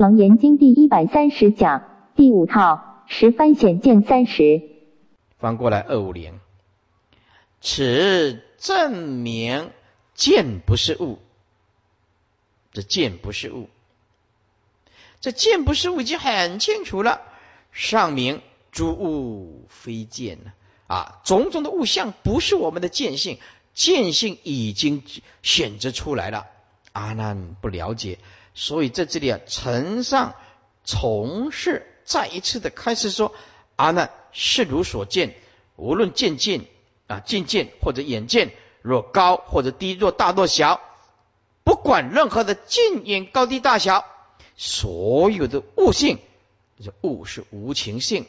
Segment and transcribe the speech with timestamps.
[0.00, 1.84] 楞严经第一百三十讲
[2.16, 4.62] 第五套十番显见三十。
[5.38, 6.40] 翻过来二五零，
[7.60, 9.70] 此证明
[10.14, 11.18] 见不是物，
[12.72, 13.68] 这见不是物，
[15.20, 17.20] 这见不是物已经很清楚了。
[17.70, 18.40] 上明
[18.72, 20.52] 诸物非见呢
[20.86, 23.38] 啊，种种的物象不是我们的见性，
[23.74, 25.02] 见性已经
[25.42, 26.46] 选择出来了。
[26.92, 28.18] 阿难不了解，
[28.54, 30.34] 所以在这里啊，承上
[30.84, 33.34] 从事再一次的开始说。
[33.76, 35.34] 阿难，是如所见，
[35.76, 36.66] 无论见见
[37.06, 38.52] 啊，见见或者眼见，
[38.82, 40.82] 若高或者低，若大若小，
[41.64, 44.04] 不管任何的近远高低大小，
[44.54, 46.18] 所有的物性，
[46.84, 48.26] 这物是无情性，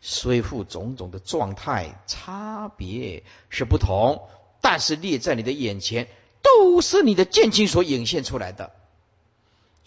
[0.00, 4.28] 虽复种种的状态差别是不同，
[4.60, 6.08] 但是列在你的眼前，
[6.42, 8.72] 都是你的见境所引现出来的。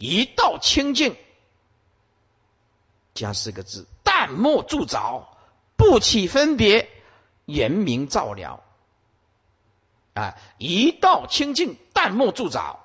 [0.01, 1.15] 一道清净，
[3.13, 3.85] 加四个字。
[4.03, 5.25] 淡漠铸凿，
[5.77, 6.89] 不起分别，
[7.45, 8.63] 严明照了。
[10.15, 12.77] 啊，一道清净，淡漠铸凿，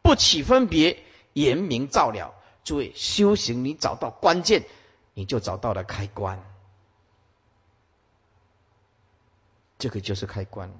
[0.00, 2.34] 不起分别，严明照了。
[2.64, 4.64] 诸位修行，你找到关键，
[5.12, 6.42] 你就找到了开关。
[9.78, 10.72] 这个就是开关。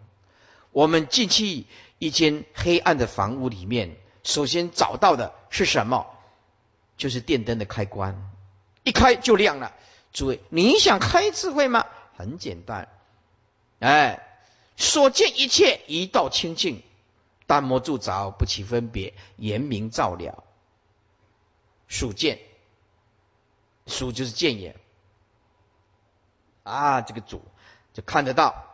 [0.71, 1.67] 我们进去
[1.99, 6.07] 一间黑暗的房屋里面，首先找到的是什么？
[6.97, 8.31] 就是电灯的开关，
[8.85, 9.75] 一开就亮了。
[10.13, 11.87] 诸位，你想开智慧吗？
[12.17, 12.89] 很简单，
[13.81, 14.21] 哎，
[14.77, 16.83] 所见一切一道清净，
[17.47, 20.45] 淡漠铸凿，不起分别，严明照了。
[21.89, 22.39] 属见，
[23.87, 24.77] 属就是见也
[26.63, 27.43] 啊，这个主
[27.95, 28.72] 就看得到。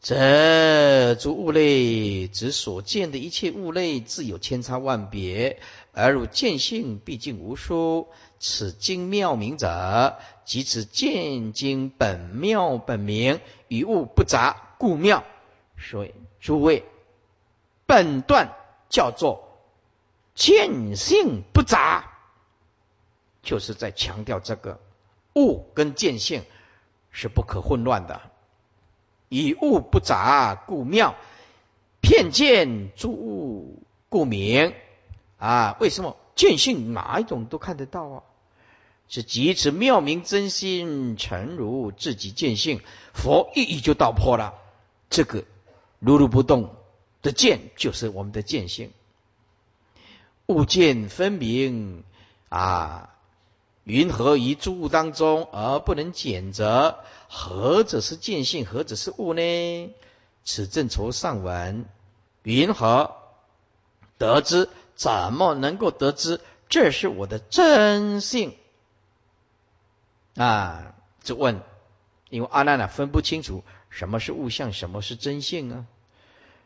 [0.00, 5.60] 这诸物类，指所见的一切物类，自有千差万别，
[5.92, 8.08] 而如见性毕竟无殊。
[8.38, 15.24] 此经妙明者，即此见经本妙本明，与物不杂，故妙。
[15.78, 16.84] 所以诸位，
[17.86, 18.54] 本段
[18.88, 19.58] 叫做
[20.34, 22.12] 见性不杂，
[23.42, 24.80] 就是在强调这个
[25.34, 26.44] 物跟见性
[27.10, 28.20] 是不可混乱的。
[29.28, 31.14] 以物不杂，故妙；
[32.00, 34.72] 片见诸物，故明。
[35.38, 36.16] 啊，为什么？
[36.34, 38.22] 见性哪一种都看得到啊？
[39.08, 42.80] 是即此妙明真心诚如自己见性，
[43.14, 44.54] 佛一语就道破了。
[45.08, 45.44] 这个
[46.00, 46.74] 如如不动
[47.22, 48.90] 的见，就是我们的见性。
[50.46, 52.04] 物见分明
[52.48, 53.15] 啊，
[53.86, 56.98] 云何于诸物当中而不能检则？
[57.28, 58.66] 何者是见性？
[58.66, 59.94] 何者是物呢？
[60.44, 61.84] 此正愁上文，
[62.42, 63.14] 云何
[64.18, 64.68] 得知？
[64.96, 68.56] 怎么能够得知这是我的真性
[70.34, 70.94] 啊？
[71.22, 71.60] 就问，
[72.28, 75.84] 因为阿难呢分不清楚什么是物象，什么是真性啊？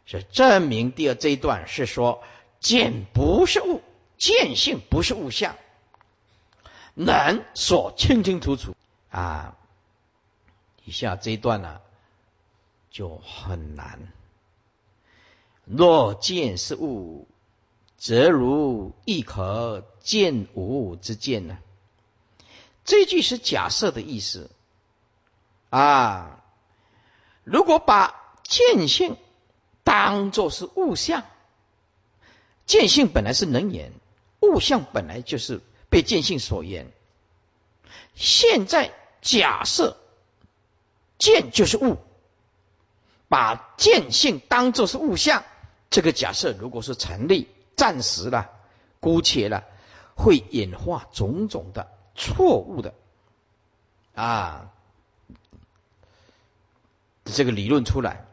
[0.06, 2.22] 是证明第二这一段是说
[2.60, 3.82] 见不是物，
[4.16, 5.56] 见性不是物象，
[7.04, 8.76] 能说清清楚楚
[9.10, 9.56] 啊。
[10.84, 11.80] 以下这一段呢
[12.90, 14.12] 就很难。
[15.64, 17.28] 若见是物。
[18.02, 21.58] 则如亦可见无之见呢？
[22.82, 24.50] 这句是假设的意思
[25.68, 26.42] 啊。
[27.44, 29.18] 如果把见性
[29.84, 31.24] 当作是物象，
[32.64, 33.92] 见性本来是能言，
[34.40, 36.90] 物象本来就是被见性所言。
[38.14, 39.98] 现在假设
[41.18, 41.98] 见就是物，
[43.28, 45.44] 把见性当作是物象，
[45.90, 47.48] 这个假设如果是成立。
[47.76, 48.50] 暂时了，
[49.00, 49.64] 姑且了，
[50.14, 52.92] 会演化种种的错误的
[54.14, 54.70] 啊，
[57.24, 58.26] 这个理论出来。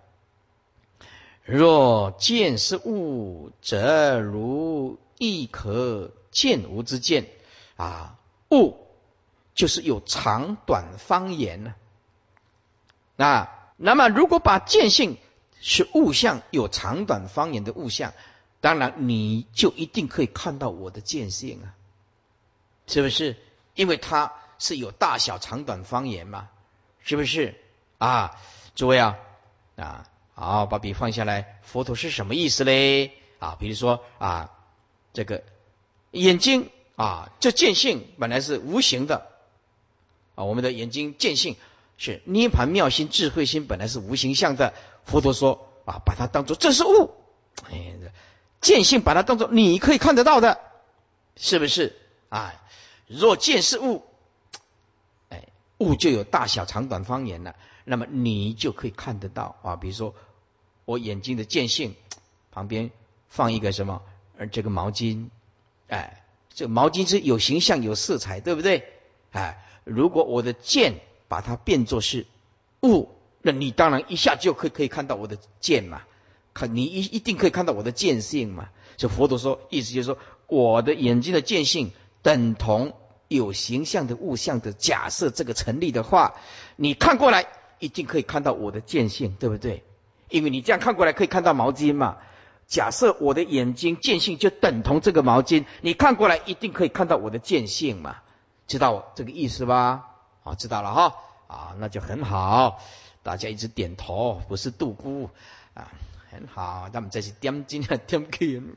[1.46, 7.30] 若见是物，则如亦可见无之见
[7.78, 8.20] 啊。
[8.52, 8.78] 物
[9.56, 11.76] 就是有长短方言呢
[13.18, 13.54] 啊。
[13.78, 15.18] 那么如果把见性
[15.62, 18.14] 是物象，有长短方言的物象。
[18.60, 21.78] 当然，你就一定可以看到我的见性啊，
[22.88, 23.38] 是不是？
[23.76, 26.50] 因为它是有大小、长短方言嘛，
[27.02, 27.56] 是不是？
[28.00, 28.36] 啊，
[28.74, 29.18] 诸位啊，
[29.76, 31.60] 啊，好，把笔放下来。
[31.62, 33.14] 佛陀是什么意思嘞？
[33.38, 34.50] 啊，比如说啊，
[35.14, 35.44] 这个
[36.10, 39.28] 眼睛啊，这见性本来是无形的
[40.36, 41.56] 啊，我们的眼睛见性
[41.98, 44.74] 是涅盘妙心、智慧心，本来是无形象的。
[45.06, 47.14] 佛陀说啊，把它当做这是物，
[47.72, 47.94] 哎。
[48.60, 50.60] 见性把它当做你可以看得到的，
[51.36, 51.96] 是不是
[52.30, 52.56] 啊？
[53.06, 54.04] 若见是物，
[55.30, 57.56] 哎，物就有大小、长短、方圆了。
[57.86, 59.76] 那么你就可以看得到啊。
[59.76, 60.16] 比如说
[60.86, 61.96] 我眼睛的见性，
[62.52, 62.90] 旁边
[63.30, 64.02] 放一个什么？
[64.40, 65.30] 而这个毛巾，
[65.88, 66.24] 哎，
[66.58, 68.84] 这毛巾是有形象、有色彩，对不对？
[69.32, 70.96] 哎，如果我的剑
[71.28, 72.26] 把它变作是
[72.82, 73.10] 物，
[73.44, 76.02] 那你当然一下就可以可以看到我的剑嘛，
[76.56, 78.70] 看你一一定可以看到我的剑性嘛。
[78.96, 80.18] 就佛陀说，意思就是说，
[80.48, 81.92] 我的眼睛的见性
[82.24, 82.94] 等同
[83.28, 86.34] 有形象的物象的假设，这个成立的话，
[86.76, 87.46] 你看过来
[87.78, 89.84] 一定可以看到我的见性，对不对？
[90.28, 92.18] 因为你这样看过来可以看到毛巾嘛。
[92.68, 98.18] 假设我的眼睛见性就等同这个毛巾，你看过来一定可以看到我的见性嘛？
[98.68, 100.08] 知道这个意思吧？
[100.44, 101.16] 啊，知道了哈，
[101.48, 102.82] 啊，那就很好，
[103.24, 105.30] 大家一直点头，不是度孤。
[105.74, 105.92] 啊，
[106.30, 108.76] 很好，咱们这是点睛啊点金，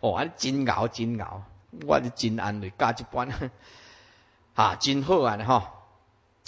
[0.00, 1.42] 哦，真熬真熬，
[1.86, 3.50] 我是真安慰，加一班，
[4.54, 5.74] 啊，真好啊哈，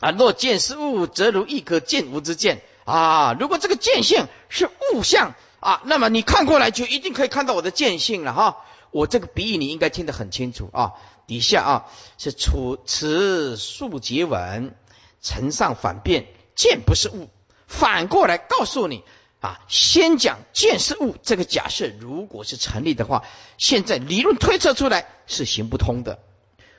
[0.01, 2.63] 啊，若见是物，则如亦可见无之见。
[2.85, 10.93] 啊，如果这个见性是物象啊，那么你看过来就一定可以看到我的见性了哈，我这个比喻你应该听得很清楚啊。
[11.27, 14.75] 底下啊是处此数结文，
[15.21, 17.29] 承上反辩，见不是物，
[17.67, 19.05] 反过来告诉你
[19.41, 23.25] 啊，先讲见是物这个假设，如果是成立的话，
[23.59, 26.21] 现在理论推测出来是行不通的。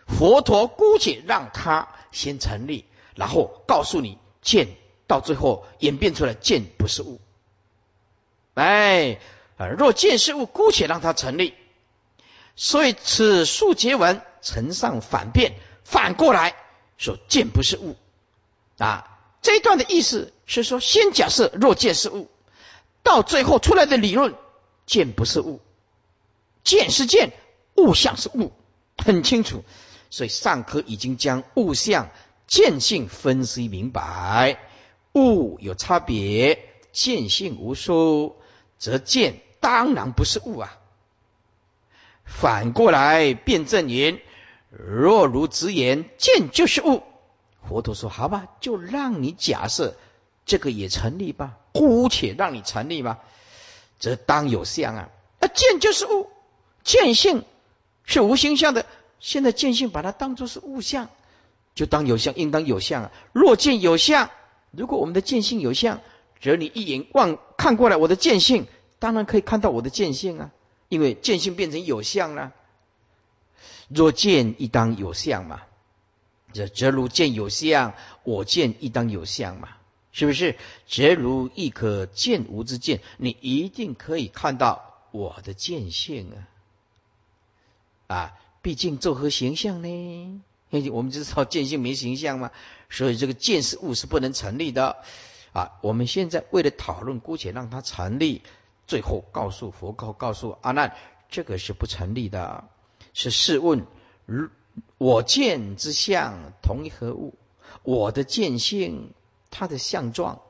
[0.07, 4.69] 佛陀姑且让他先成立，然后告诉你见，
[5.05, 7.21] 到最后演变出来见不是物。
[8.59, 9.19] 哎，
[9.77, 11.53] 若见是物，姑且让它成立。
[12.55, 14.21] 所以此数结文。
[14.41, 16.55] 承上反辩，反过来
[16.97, 17.97] 说见不是物
[18.77, 19.19] 啊！
[19.41, 22.29] 这一段的意思是说，先假设若见是物，
[23.03, 24.35] 到最后出来的理论
[24.85, 25.59] 见不是物，
[26.63, 27.33] 见是见，
[27.75, 28.53] 物象是物，
[28.97, 29.65] 很清楚。
[30.09, 32.09] 所以上科已经将物象
[32.47, 34.57] 见性分析明白，
[35.11, 36.63] 物有差别，
[36.93, 38.37] 见性无数，
[38.79, 40.75] 则见当然不是物啊。
[42.25, 44.19] 反过来辩证言。
[44.71, 47.01] 若如直言，见就是物。
[47.67, 49.95] 佛陀说：“好吧，就让你假设
[50.45, 53.17] 这个也成立吧，姑且让你成立吧。
[53.97, 55.09] 则当有相啊，
[55.39, 56.29] 啊，见就是物，
[56.83, 57.45] 见性
[58.03, 58.85] 是无形象的。
[59.19, 61.09] 现在见性把它当作是物象，
[61.73, 63.11] 就当有相，应当有相啊。
[63.33, 64.29] 若见有相，
[64.69, 65.99] 如果我们的见性有相，
[66.41, 68.67] 则你一眼望看过来，我的见性
[68.99, 70.51] 当然可以看到我的见性啊，
[70.87, 72.53] 因为见性变成有相了。”
[73.89, 75.61] 若见亦当有相嘛，
[76.53, 79.69] 这则如见有相，我见亦当有相嘛，
[80.11, 80.57] 是不是？
[80.87, 86.31] 则如亦可见无之见，你一定可以看到我的见性
[88.07, 88.15] 啊！
[88.15, 90.41] 啊，毕竟作何形象呢？
[90.91, 92.51] 我们知道见性没形象嘛，
[92.91, 94.97] 所以这个见是物是不能成立的
[95.53, 95.79] 啊！
[95.81, 98.43] 我们现在为了讨论，姑且让它成立，
[98.87, 100.95] 最后告诉佛告告诉阿难，
[101.29, 102.67] 这个是不成立的。
[103.13, 103.85] 是试问，
[104.25, 104.49] 如
[104.97, 107.33] 我见之相同一何物？
[107.83, 109.13] 我的见性，
[109.49, 110.41] 它的相状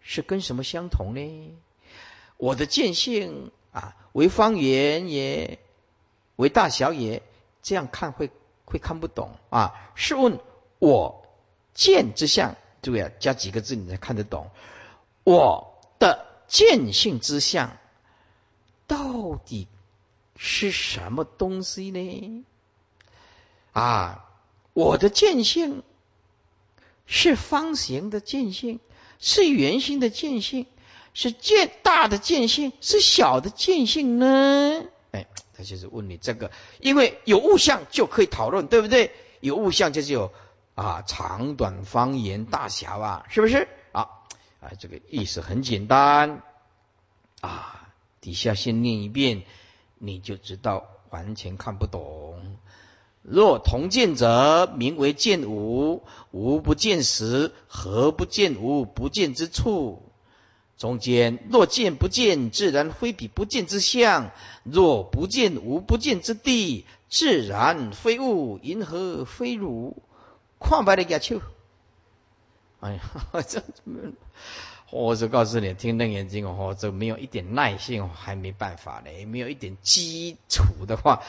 [0.00, 1.54] 是跟什么相同呢？
[2.38, 5.58] 我的见性啊，为方圆也，
[6.36, 7.22] 为大小也，
[7.62, 8.30] 这样看会
[8.64, 9.74] 会看不懂啊。
[9.94, 10.40] 试问
[10.78, 11.26] 我
[11.74, 14.50] 见之相，注意啊，加几个字你才看得懂。
[15.24, 17.78] 我的见性之相
[18.86, 19.68] 到底？
[20.44, 22.44] 是什么东西呢？
[23.72, 24.28] 啊，
[24.72, 25.84] 我的见性
[27.06, 28.80] 是方形的见性，
[29.20, 30.66] 是圆形的见性，
[31.14, 34.84] 是见大的见性，是小的见性呢？
[35.12, 39.12] 哎，他就是问你这个，因为有物象就可以讨论，对不对？
[39.38, 40.32] 有物象就是有
[40.74, 43.68] 啊长短方言大小啊，是不是？
[43.92, 44.08] 啊
[44.60, 46.42] 啊，这个意思很简单
[47.40, 47.88] 啊，
[48.20, 49.42] 底下先念一遍。
[50.04, 52.58] 你就知道完全看不懂。
[53.22, 56.02] 若同见者，名为见无；
[56.32, 60.02] 无不见时，何不见无不见之处？
[60.76, 64.32] 中间若见不见，自然非彼不见之相；
[64.64, 70.02] 若不见无不见之地，自然非物，因何非汝？
[70.62, 71.40] 看白的牙球。
[72.80, 73.00] 哎呀，
[73.46, 73.62] 这
[74.90, 79.24] 我就告诉你，听瞪眼睛哦，这没有一点耐性，还没办法嘞。
[79.24, 81.22] 没有一点基础的话，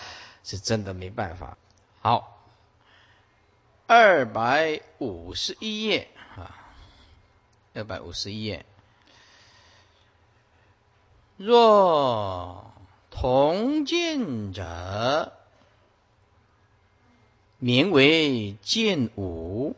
[0.44, 1.58] 是真的没办法。
[2.02, 2.44] 好，
[3.88, 6.58] 二百五十一页啊，
[7.74, 8.66] 二百五十一页。
[11.38, 12.74] 若
[13.10, 15.34] 同见者，
[17.64, 19.78] 名为见无，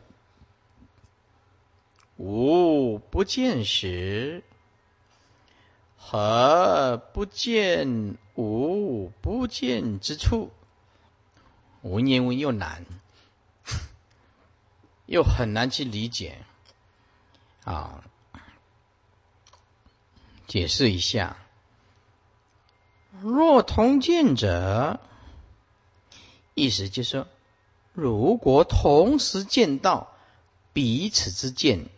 [2.16, 4.42] 无不见时，
[5.96, 10.50] 何不见无不见之处？
[11.82, 12.84] 文言文又难，
[15.06, 16.38] 又很难去理解
[17.62, 18.02] 啊！
[20.48, 21.36] 解释一下：
[23.22, 24.98] 若同见者，
[26.54, 27.28] 意思就是说。
[27.96, 30.12] 如果同时见到
[30.74, 31.88] 彼此之见，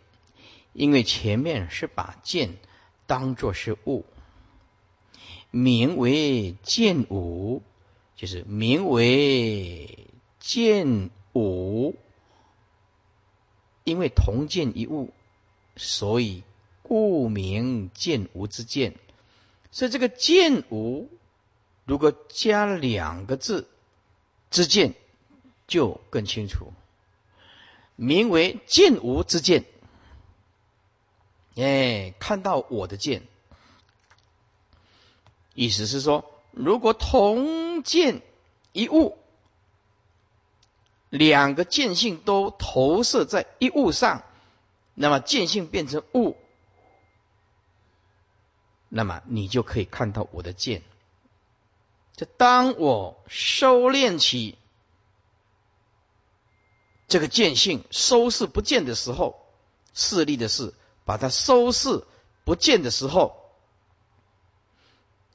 [0.71, 2.55] 因为前面是把见
[3.05, 4.05] 当作是物，
[5.51, 7.61] 名为见无，
[8.15, 10.07] 就是名为
[10.39, 11.97] 见无，
[13.83, 15.13] 因为同见一物，
[15.75, 16.43] 所以
[16.81, 18.95] 故名见无之见。
[19.69, 21.09] 所以这个见无，
[21.83, 23.67] 如果加两个字
[24.49, 24.95] 之见。
[25.69, 26.73] 就更清楚，
[27.95, 29.63] 名为见无之见。
[31.55, 33.23] 哎，看到我的见，
[35.53, 38.21] 意思是说，如果同见
[38.73, 39.17] 一物，
[41.09, 44.23] 两个见性都投射在一物上，
[44.93, 46.35] 那么见性变成物，
[48.89, 50.81] 那么你就可以看到我的见。
[52.15, 54.57] 就当我收敛起。
[57.09, 59.43] 这个见性收视不见的时候，
[59.95, 60.75] 势力的事，
[61.05, 62.05] 把它收视
[62.45, 63.51] 不见的时候，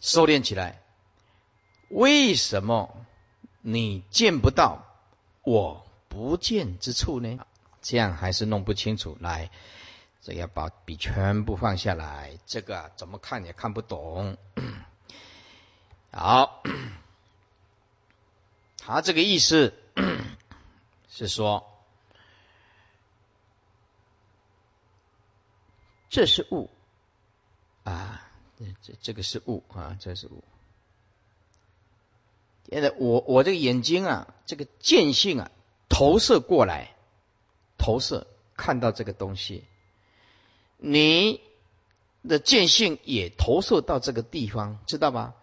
[0.00, 0.81] 收敛起来。
[1.88, 2.97] 为什么
[3.61, 4.85] 你见不到
[5.43, 7.38] 我不见之处呢？
[7.83, 9.19] 这样还是弄不清楚。
[9.21, 9.50] 来，
[10.23, 14.38] 这要把笔全部放下来，这个怎么看也看不懂。
[16.12, 16.62] 好，
[18.78, 19.75] 他这个意思。
[21.16, 21.64] 是说，
[26.11, 26.68] 这是物
[27.85, 28.28] 啊，
[28.83, 30.42] 这这个是物啊，这是物。
[32.68, 35.52] 现在我我这个眼睛啊，这个见性啊，
[35.88, 36.97] 投射过来，
[37.78, 39.62] 投射看到这个东西，
[40.78, 41.40] 你
[42.28, 45.37] 的见性也投射到这个地方，知道吗？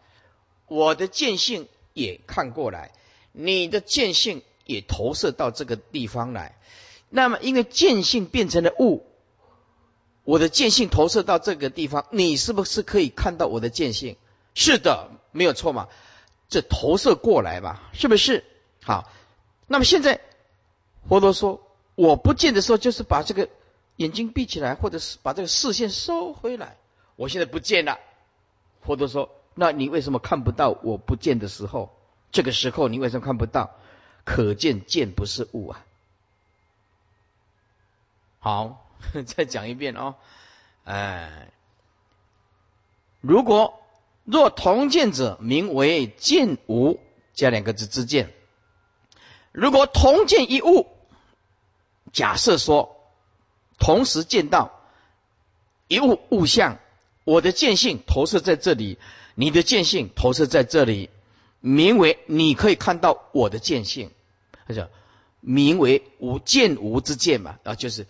[0.68, 2.92] 我的见性也看过来，
[3.32, 4.44] 你的见性。
[4.72, 6.58] 也投射到这个地方来，
[7.10, 9.06] 那么因为见性变成了物，
[10.24, 14.18] 我的见性投射到这个地方，你是不是可以看到我的见性？
[14.54, 15.88] 是的，没有错嘛，
[16.50, 18.44] 这投射过来吧，是不是？
[18.84, 19.12] 好，
[19.68, 20.22] 那么现在
[21.08, 21.62] 佛陀说，
[21.96, 23.50] 我不见的时候，就是把这个
[23.96, 26.78] 眼睛闭起来，或者是把这个视线收回来。
[27.16, 28.00] 我现在不见了，
[28.82, 31.96] 佛陀说，那你为什么看不到我不见的时候？
[32.32, 33.72] 这个时候你为什么看不到？
[34.24, 35.86] 可见见不是物啊！
[38.40, 38.92] 好，
[39.26, 40.16] 再讲一遍哦。
[40.84, 41.52] 哎，
[43.22, 43.80] 如果
[44.24, 47.00] 若同见者，名为见无，
[47.34, 48.34] 加两个字之见。
[49.52, 50.88] 如果同见一物，
[52.12, 52.98] 假设说
[53.78, 54.82] 同时见到
[55.88, 56.80] 一物物象，
[57.26, 58.98] 我的见性投射在这里，
[59.36, 61.12] 你的见性投射在这里。
[61.62, 64.12] 名为你可以看到我的见性，
[64.68, 64.90] 他叫
[65.40, 68.08] 名为无见无之见嘛啊，就是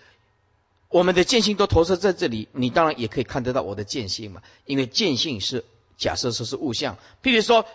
[0.89, 5.65] 我们的见性都投射在这里，你当然也可以看得到我的见性嘛，因为见性是
[5.97, 7.65] 假设说是物象，譬如说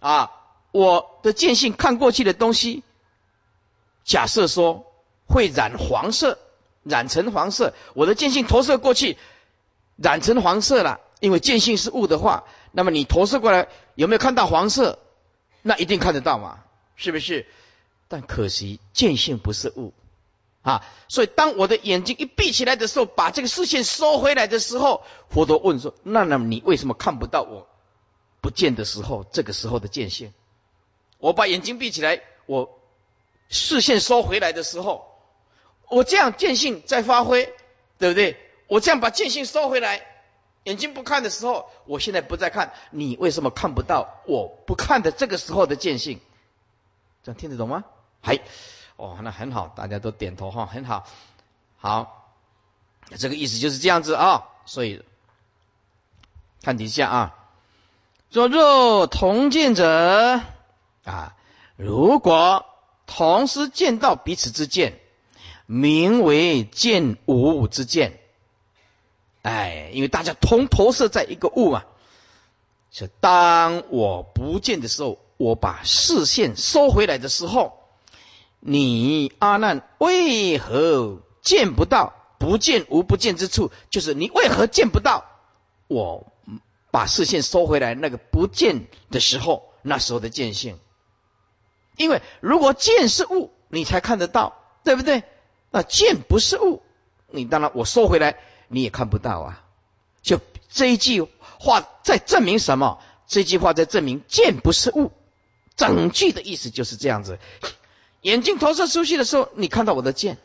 [0.00, 0.32] 啊，
[0.72, 2.82] 我的见性看过去的东西，
[4.04, 4.86] 假设说
[5.26, 6.38] 会染黄色，
[6.82, 9.16] 染成黄色，我的见性投射过去，
[9.96, 14.98] 染成黄色了，因为见性是物的话，那么你投射过来有没有看到黄色？
[15.66, 16.62] 那一定看得到嘛？
[16.94, 17.44] 是不是？
[18.06, 19.92] 但可惜见性不是物
[20.62, 27.66] 啊，所以当我的眼睛一闭起来的时候，把这个视线收回来的时候，佛陀问说：“那那你为什么看不到我
[28.40, 29.26] 不见的时候？
[29.32, 30.32] 这个时候的见性？
[31.18, 32.78] 我把眼睛闭起来，我
[33.48, 35.20] 视线收回来的时候，
[35.88, 37.52] 我这样见性在发挥，
[37.98, 38.36] 对不对？
[38.68, 40.06] 我这样把见性收回来。”
[40.66, 46.18] 眼睛不看的时候，我现在不再看，你为什么看不到我不看的这个时候的见性？
[47.22, 47.84] 这样听得懂吗？
[48.20, 48.40] 还
[48.96, 51.06] 哦，那很好，大家都点头哈，很好，
[51.78, 52.32] 好，
[53.16, 54.48] 这个意思就是这样子啊。
[54.64, 55.04] 所以
[56.62, 57.34] 看底下啊，
[58.32, 60.40] 说若同见者
[61.04, 61.36] 啊，
[61.76, 62.66] 如果
[63.06, 64.98] 同时见到彼此之见，
[65.66, 68.18] 名为见无之见。
[69.46, 71.84] 哎，因为大家同投射在一个物嘛，
[72.90, 77.78] 是当我不见的时候，我把视线收回来的时候，
[78.58, 83.70] 你阿难为何见不到不见无不见之处？
[83.88, 85.24] 就是你为何见不到
[85.86, 86.26] 我
[86.90, 90.80] 把视线收回来那个不见的时候，那时候的见性？
[91.96, 95.22] 因为如果见是物，你才看得到，对不对？
[95.70, 96.82] 那见不是物，
[97.28, 99.62] 你当然我收回来你也看不到啊。
[100.22, 101.22] 就这一句
[101.58, 102.98] 话在证明什么？
[103.26, 105.12] 这句话在证明见不是物。
[105.76, 107.38] 整句的意思就是这样子：
[108.22, 110.36] 眼睛投射出去的时候，你看到我的剑；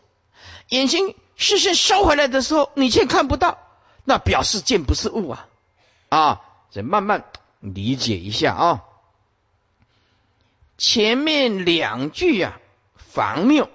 [0.70, 3.58] 眼睛视线收回来的时候，你却看不到。
[4.04, 5.48] 那表示剑不是物啊！
[6.10, 7.26] 啊，再慢慢
[7.60, 8.84] 理解一下啊。
[10.78, 12.60] 前面两句呀，
[12.96, 13.66] 防谬；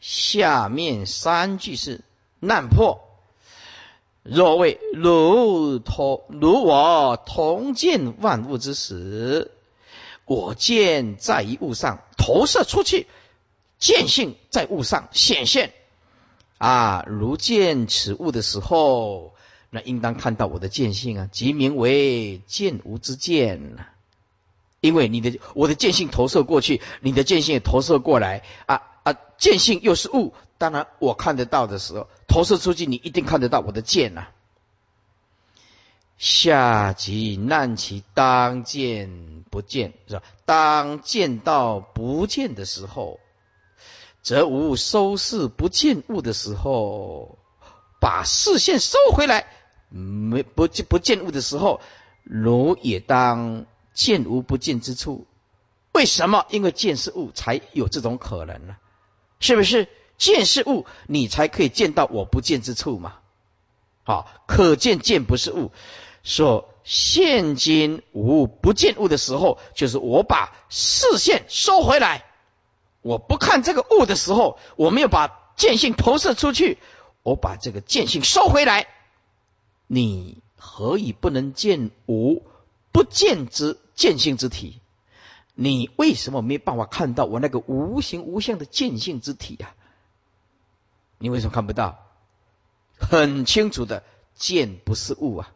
[0.00, 2.02] 下面三句是
[2.44, 3.00] 难破。
[4.24, 9.52] 若谓如同如我同见万物之时，
[10.24, 13.06] 我见在一物上投射出去，
[13.78, 15.72] 见性在物上显现。
[16.58, 19.34] 啊，如见此物的时候，
[19.70, 23.76] 那应当看到我的见性啊，即名为见无之见。
[24.80, 28.82] 因为你的我的见性投射过去，你的见性也投射过来啊，
[29.42, 30.34] 见性又是物。
[30.56, 34.28] 当然，我看得到的时候，投射出去，你一定看得到我的剑呐。
[36.16, 40.22] 下级难其当见不见，是吧？
[40.44, 43.18] 当见到不见的时候，
[44.22, 47.36] 则无收视不见物的时候，
[48.00, 49.48] 把视线收回来，
[49.88, 51.80] 没不见不见物的时候，
[52.22, 55.26] 如也当见无不见之处。
[55.90, 56.46] 为什么？
[56.50, 58.76] 因为见是物，才有这种可能呢？
[59.42, 59.88] 是不是？
[60.16, 63.14] 见是物，你才可以见到我不见之处嘛？
[64.04, 65.72] 好，可见见不是物。
[66.22, 72.24] 说现今无不见物的时候，就是我把视线收回来，
[73.00, 76.78] 我不看这个物的时候，我没有把见性投射出去，
[77.24, 78.86] 我把这个见性收回来，
[79.88, 82.44] 你何以不能见无
[82.92, 84.81] 不见之见性之体？
[85.54, 89.74] 你为什么没办法看到我那个无形无相的见性之体呀？
[91.18, 91.98] 你为什么看不到？
[92.98, 94.02] 很清楚的，
[94.34, 95.52] 见不是物啊，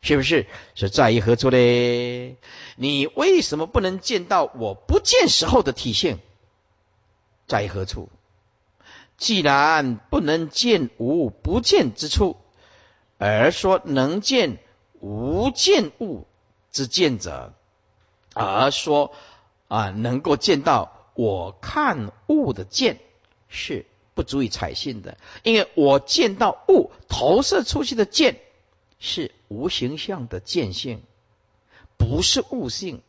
[0.00, 0.46] 是不是？
[0.74, 2.36] 是在于何处嘞？
[2.76, 6.18] 你为什么不能见到我不见时候的体现？
[7.46, 8.08] 在何处？
[9.16, 12.36] 既然不能见无不见之处，
[13.18, 14.58] 而说能见
[15.00, 16.26] 无见物
[16.70, 17.52] 之见者，
[18.38, 19.12] 而说
[19.68, 22.98] 啊，能够见到我看物的见
[23.48, 23.86] 是。
[24.14, 28.40] 不足以采信的，因为我见到物投射出去的见
[28.98, 31.04] 是无形象的见性，
[31.96, 33.00] 不是物性，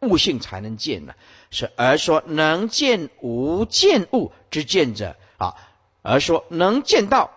[0.00, 1.14] 物性才能见呢。
[1.50, 5.54] 是而说能见无见物之见者啊，
[6.00, 7.30] 而说能见到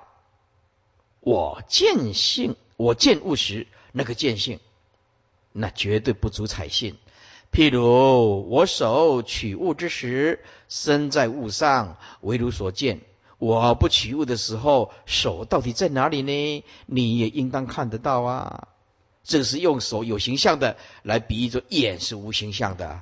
[1.20, 4.62] 我见性，我见物时那个见性，
[5.52, 6.98] 那绝对不足采信。
[7.51, 13.01] 譬如我手取物之时，身在物上，为如所见。
[13.39, 16.63] 我不取物的时候，手到底在哪里呢？
[16.85, 18.69] 你也应当看得到啊。
[19.23, 23.01] 这是用手有形象的来比喻着眼是无形象的。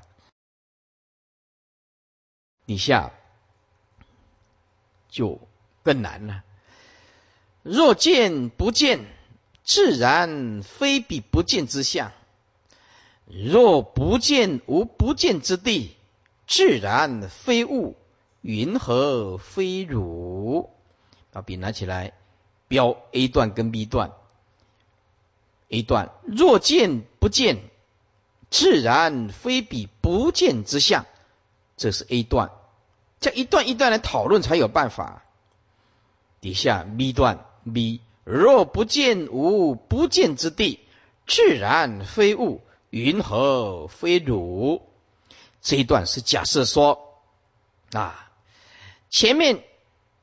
[2.66, 3.12] 底下
[5.10, 5.40] 就
[5.84, 6.44] 更难了。
[7.62, 9.06] 若见不见，
[9.64, 12.12] 自然非彼不见之相。
[13.30, 15.96] 若不见无不见之地，
[16.48, 17.96] 自然非物，
[18.42, 20.72] 云何非汝？
[21.32, 22.14] 把笔拿起来，
[22.68, 24.14] 标 A 段跟 B 段。
[25.70, 27.60] A 段若见不见，
[28.50, 31.06] 自然非彼不见之相。
[31.78, 32.50] 这是 A 段，
[33.20, 35.24] 这一段一段来讨论才有办法。
[36.42, 40.80] 底下 B 段 B 若不见无不见之地，
[41.28, 42.62] 自然非物。
[42.90, 44.82] 云何非汝？
[45.62, 47.20] 这一段是假设说
[47.92, 48.32] 啊，
[49.10, 49.64] 前面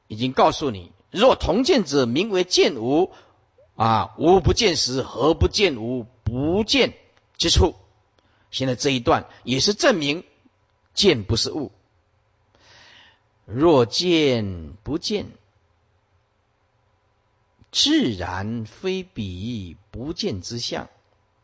[0.08, 3.12] 已经告诉你，若同见者名为见无
[3.76, 6.94] 啊，无不见时，何不见无不见
[7.36, 7.74] 之处？
[8.50, 10.24] 现在这一段也是证明
[10.94, 11.70] 见不是物。
[13.44, 15.26] 若见不见，
[17.70, 20.88] 自然非彼不见之相。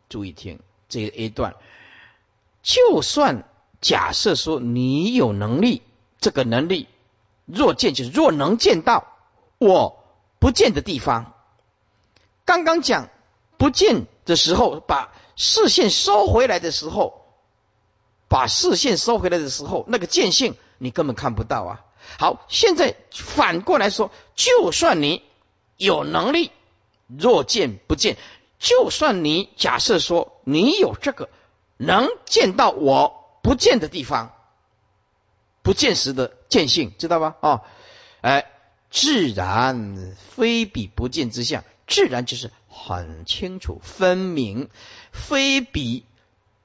[0.08, 0.60] 注意听。
[0.92, 1.56] 这个 A 段，
[2.62, 3.48] 就算
[3.80, 5.80] 假设说你有能力，
[6.20, 6.86] 这个能力
[7.46, 9.06] 若见就是若能见到
[9.56, 10.04] 我
[10.38, 11.32] 不见的地方。
[12.44, 13.08] 刚刚讲
[13.56, 17.24] 不见的时候，把视线收回来的时候，
[18.28, 21.84] 把视线收回来的时候，那个见性你根本看不到啊。
[22.18, 25.22] 好，现在反过来说，就算你
[25.78, 26.50] 有能力，
[27.06, 28.18] 若见不见，
[28.62, 31.28] 就算你假设说你有这个
[31.76, 34.32] 能见到我不见的地方，
[35.62, 37.36] 不见时的见性，知道吧？
[37.40, 37.62] 哦，
[38.20, 38.48] 哎，
[38.88, 44.70] 自然非彼不见之相，自然就是很清楚分明，
[45.10, 46.06] 非彼。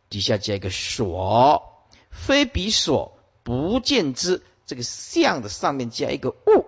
[0.10, 6.66] 底下加一个所，非彼所不见之这个相的上面加一个物，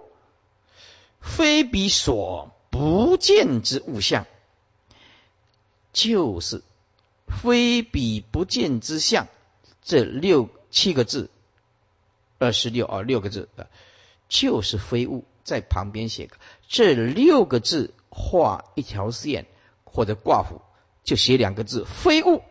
[1.21, 4.25] 非彼所不见之物相，
[5.93, 6.61] 就是
[7.27, 9.27] 非彼不见之相。
[9.81, 11.29] 这六七个字，
[12.37, 13.67] 二十六啊，六个字啊，
[14.27, 15.25] 就是非物。
[15.43, 16.29] 在旁边写
[16.67, 19.47] 这六个字，画一条线
[19.83, 20.61] 或者挂符，
[21.03, 22.43] 就写两个字非物。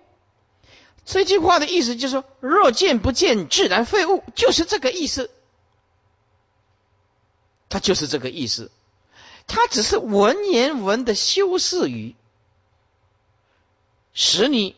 [1.05, 5.31] 这句话的意思就是说，若见不见，自然废物，就是这个意思。
[7.69, 8.73] 它就是这个意思，
[9.47, 12.17] 它只是文言文的修饰语，
[14.19, 14.75] 使你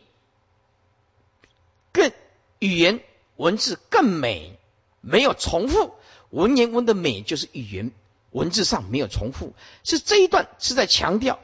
[1.91, 2.11] 更
[2.59, 3.01] 语言
[3.37, 4.59] 文字更美，
[5.01, 5.95] 没有重复。
[6.29, 7.91] 文言文的美就是语言
[8.29, 11.39] 文字上没有重复，是这一段是在强调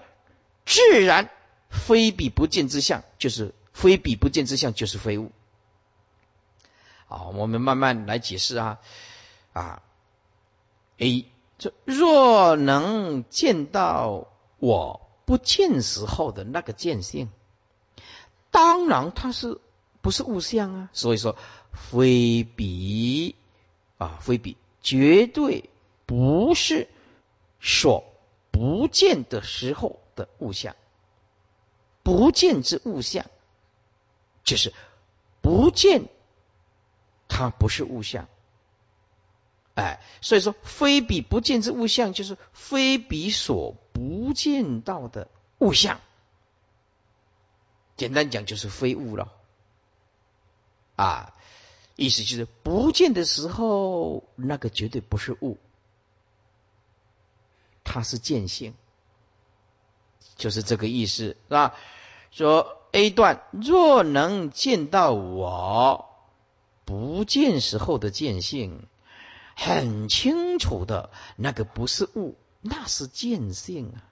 [0.64, 1.32] 自然
[1.72, 3.54] 非彼不见之相，就是。
[3.78, 5.32] 非彼不见之相就是非物。
[7.06, 8.80] 好，我们慢慢来解释啊
[9.54, 9.84] 啊。
[10.98, 11.28] A，
[11.60, 17.30] 这若能见到我不见时候的那个见性，
[18.52, 19.60] 当然它是
[20.02, 20.90] 不是物象啊？
[20.94, 21.38] 所以说
[21.72, 23.36] 非彼
[23.98, 25.70] 啊，非彼绝对
[26.06, 26.88] 不是
[27.60, 28.04] 所
[28.52, 30.76] 不见的时候的物象，
[32.04, 33.26] 不见之物象。
[34.44, 34.74] 就是
[35.42, 36.06] 不见，
[37.28, 38.30] 它不是物象，
[39.74, 46.00] 哎，所以说非彼不见之物象，就是非彼所不见到的物象。
[47.98, 49.34] 简单讲就是非物了，
[50.96, 51.34] 啊，
[51.98, 55.58] 意思就是不见的时候，那个绝对不是物，
[57.84, 58.74] 它是见性，
[60.38, 61.76] 就是这个意思，是吧？
[62.32, 62.76] 说。
[62.94, 66.10] A 段若能见到我
[66.86, 68.88] 不见时候的见性，
[69.56, 74.08] 很清楚的那个不是物，那是见性啊。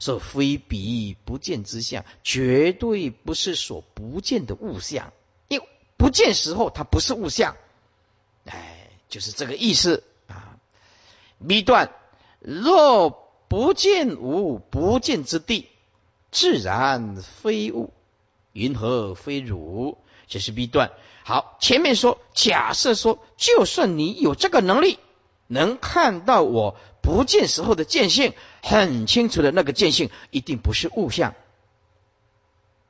[0.00, 5.12] 说非彼不见之相，绝对不是所不见的物象，
[5.48, 7.56] 因为不见时候它不是物象。
[8.44, 10.58] 哎，就是这个意思啊。
[11.46, 11.92] B 段
[12.40, 13.10] 若
[13.48, 15.68] 不见无不见之地。
[16.30, 17.92] 自然非物，
[18.52, 19.98] 云何非汝？
[20.26, 20.90] 这是 B 段。
[21.22, 24.98] 好，前面说，假设说，就算你有这个能力，
[25.46, 31.34] 能看到我不见时候的见性，很清楚的那个见性，一定不是物象。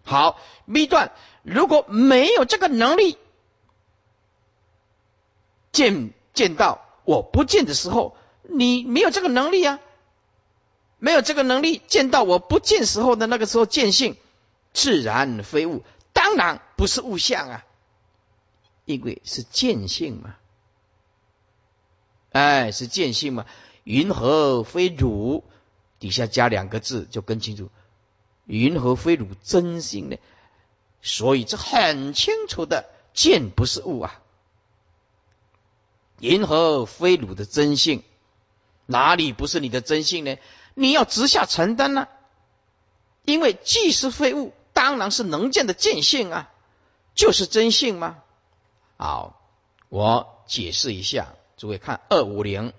[0.03, 0.39] 好
[0.73, 1.13] ，B 段，
[1.43, 3.17] 如果没有这个能力，
[5.73, 9.81] 见见到我不见的时候，你没有这个能力啊。
[10.99, 14.17] 没有这个能力见到我不见时候的那个时候见性，
[14.73, 17.65] 自然非物，当然不是物象啊，
[18.87, 20.37] 因为是见性嘛，
[22.35, 23.47] 哎，是见性嘛。
[23.85, 25.45] 云何非汝？
[26.01, 27.71] 底下加两个字就更清楚。
[28.45, 30.17] 云何非汝真性呢？
[31.01, 34.21] 所以这很清楚的见不是物啊。
[36.19, 38.03] 云何非汝的真性？
[38.87, 40.37] 哪里不是你的真性呢？
[40.75, 42.09] 你要直下承担呢，
[43.25, 46.51] 因为既是非物，当然是能见的见性啊，
[47.15, 48.19] 就是真性吗？
[48.97, 49.41] 好，
[49.89, 52.73] 我解释一下，诸位看二五零，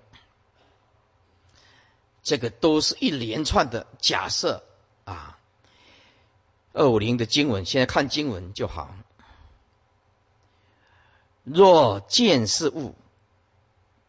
[2.22, 4.62] 这个都是一连串的假设
[5.04, 5.38] 啊。
[6.72, 8.94] 二五零的经文，现在看经文就好。
[11.42, 12.94] 若见是物，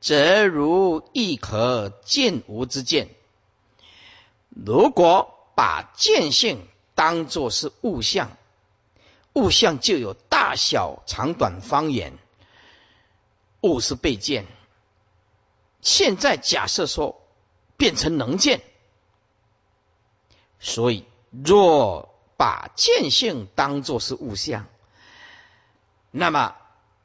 [0.01, 3.09] 则如亦可见无之见。
[4.49, 8.35] 如果把见性当作是物象，
[9.33, 12.17] 物象就有大小、长短、方圆，
[13.61, 14.47] 物是被见。
[15.81, 17.21] 现在假设说
[17.77, 18.61] 变成能见，
[20.59, 24.67] 所以若把见性当作是物象，
[26.11, 26.55] 那么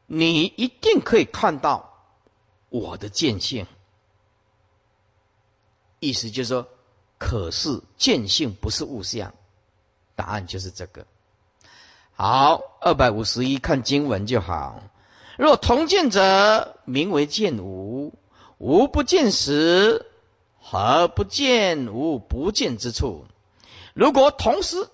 [0.07, 2.05] 你一定可以看到
[2.69, 3.67] 我的见性。
[6.01, 6.69] 意思就是说。
[7.25, 9.33] 可是见性不是物象，
[10.17, 11.07] 答案就是这个。
[12.15, 14.83] 好，二百五十一看经文就好。
[15.39, 18.13] 若同见者，名为见无；
[18.63, 20.07] 无不见时，
[20.61, 23.27] 何不见无不见之处？
[23.93, 24.89] 如果同时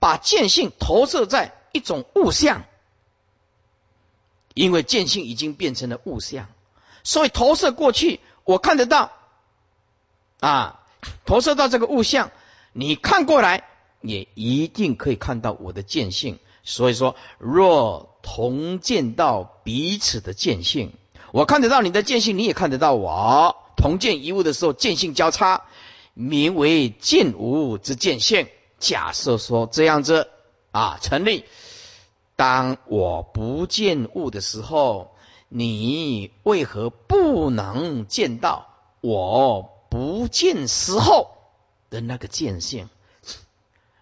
[0.00, 2.64] 把见性投射在一种物象，
[4.52, 6.48] 因为见性已经变成了物象，
[7.04, 9.12] 所以投射过去，我看得到
[10.40, 10.80] 啊，
[11.24, 12.32] 投射到这个物象，
[12.72, 13.62] 你看过来
[14.00, 16.40] 也一定可以看到我的见性。
[16.64, 20.92] 所以说，若同见到彼此的见性，
[21.34, 23.56] 我看得到你的见性，你也看得到我。
[23.76, 25.64] 同见一物的时候，见性交叉，
[26.12, 28.46] 名为见无之见性。
[28.78, 30.28] 假设说这样子
[30.70, 31.44] 啊成立。
[32.36, 35.16] 当我不见物的时候，
[35.48, 38.68] 你为何不能见到
[39.00, 41.32] 我不见时候
[41.90, 42.88] 的那个见性？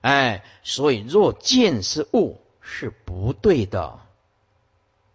[0.02, 4.00] 哎，所以若见是物，是不对的。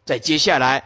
[0.04, 0.86] 再接下来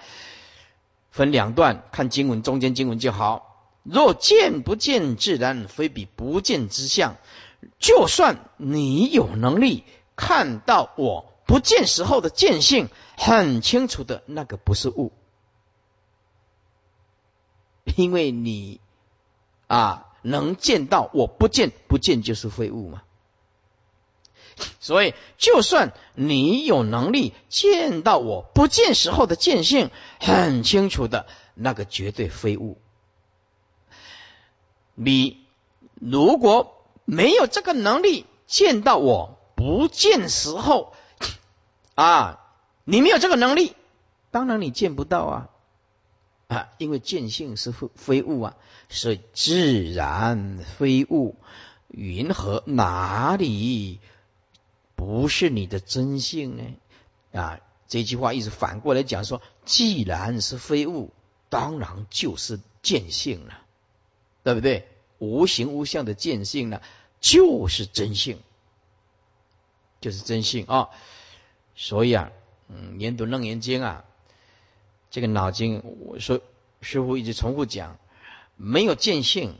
[1.11, 3.69] 分两段看经文，中间经文就好。
[3.83, 7.17] 若见不见自然，非比不见之相。
[7.77, 9.83] 就算你有能力
[10.15, 11.27] 看到我。
[11.43, 15.11] 不见时候的见性很清楚的那个不是物，
[17.97, 18.79] 因为你
[19.67, 23.03] 啊能见到我不见不见就是非物嘛，
[24.79, 32.79] 所以就算你有能力见到我不见时候的见性很清楚的那个绝对非物，
[34.95, 35.45] 你
[35.95, 40.93] 如果没有这个能力见到我不见时候。
[41.93, 42.39] 啊，
[42.85, 43.75] 你没有这个能力，
[44.31, 45.49] 当然你见不到啊。
[46.47, 48.55] 啊，因为见性是非非物啊，
[48.89, 51.35] 所以自然非物，
[51.89, 53.99] 云何哪里
[55.01, 56.63] 不是你的真性呢？
[57.33, 61.09] 啊，这句话意思反过来讲说，既然是非物，
[61.49, 63.63] 当然就是见性了，
[64.43, 64.87] 对不对？
[65.17, 66.83] 无形无相的见性呢，
[67.19, 68.37] 就是真性，
[70.01, 70.89] 就是真性啊。
[71.75, 72.31] 所以啊，
[72.67, 74.05] 嗯，研读楞严经啊，
[75.09, 76.41] 这个脑筋，我说
[76.81, 77.97] 师傅一直重复讲，
[78.55, 79.55] 没有见性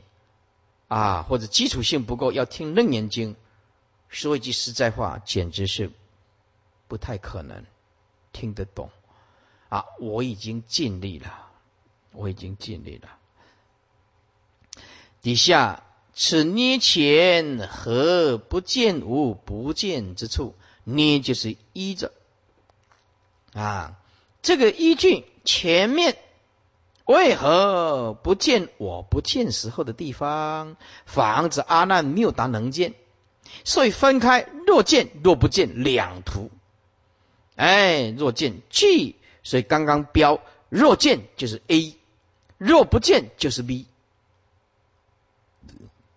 [0.88, 3.36] 啊，或者基础性不够，要听楞严经，
[4.12, 5.90] 说一句实在话，简直是
[6.90, 7.64] 不太可能
[8.34, 8.90] 听得懂
[9.70, 9.86] 啊！
[10.00, 11.48] 我已经尽力了，
[12.12, 13.18] 我已经尽力了。
[15.22, 20.56] 底下此捏前何不见无不见之处？
[20.84, 22.12] 捏就是依着
[23.54, 23.96] 啊，
[24.42, 26.18] 这个依据前面
[27.06, 32.94] 为何不见我不见时候的地方，防止阿难谬达能见，
[33.64, 36.52] 所以分开若见若不见两图。
[37.56, 41.98] 哎，若见 G，所以刚刚标若见就是 A，
[42.58, 43.86] 若不见就是 B，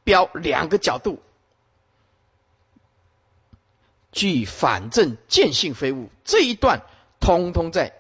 [0.04, 1.20] 标两个角度。
[4.12, 6.82] 据反证见性非物这一段，
[7.18, 7.92] 通通在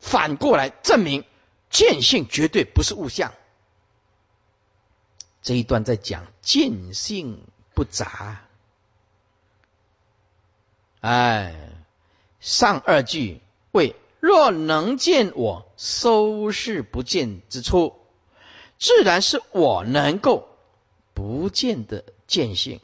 [0.00, 1.24] 反过来证明
[1.68, 3.34] 见性绝对不是物象。
[5.42, 8.47] 这一段在讲见性不杂。
[11.00, 11.54] 哎，
[12.40, 17.94] 上二句为若能见我收视不见之处，
[18.78, 20.48] 自然是我能够
[21.14, 22.80] 不见的见性。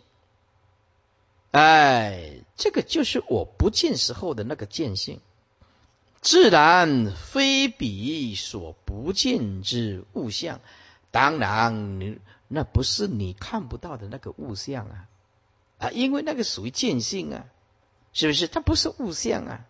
[1.51, 5.21] 哎，这个就是我不见时候的那个见性，
[6.21, 10.61] 自然非彼所不见之物象。
[11.11, 15.09] 当然，你那不是你看不到的那个物象啊
[15.79, 17.47] 啊，因为那个属于见性啊，
[18.15, 18.49] 是不是？
[18.49, 19.67] 它不是物象啊。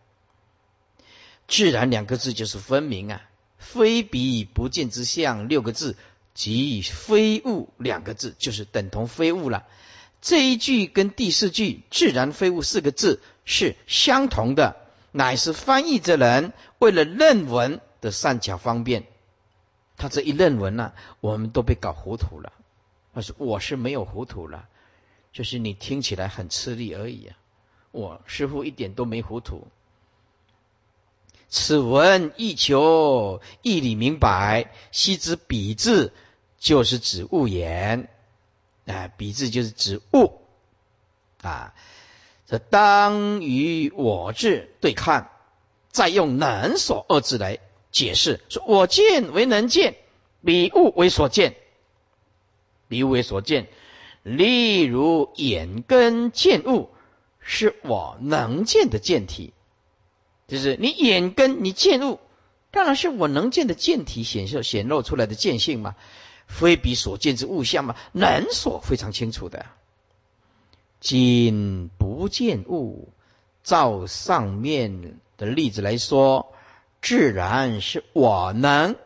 [1.49, 3.23] 自然两个字就是分明啊，
[3.59, 5.97] 非彼不见之相六个字
[6.35, 9.67] 即非物两个字就是等同非物了。
[10.21, 14.77] 这一句跟第四句“自然非物”四个字是相同的，
[15.13, 19.05] 乃是翻译者人为了论文的善巧方便。
[19.99, 22.55] 他这一论文呢，我们都被搞糊涂了。
[23.13, 24.67] 他说：“我是没有糊涂了，
[25.33, 27.37] 就是你听起来很吃力而已啊。”
[27.95, 29.69] 我师傅一点都没糊涂。
[31.49, 36.13] 此文意求义理明白，悉知彼字
[36.59, 38.09] 就是指物言。
[38.87, 40.41] 哎，比字就是指物
[41.41, 41.73] 啊，
[42.47, 45.31] 这当与我字对看，
[45.91, 47.61] 再用能所二字来
[47.93, 49.95] 解释，说我见为能见，
[50.45, 51.55] 彼物为所见，
[52.89, 53.69] 彼物为所见。
[54.25, 56.91] 例如眼根见物，
[57.47, 59.53] 是我能见的见体，
[60.49, 62.19] 就是你眼根你见物，
[62.71, 65.95] 当然是我能见的见体显示显露出来的见性嘛，
[66.49, 69.67] 非彼所见之物象嘛，能所非常清楚的。
[71.01, 73.11] 今不见物，
[73.63, 76.55] 照上面的例子来说，
[77.03, 78.97] 自然是我能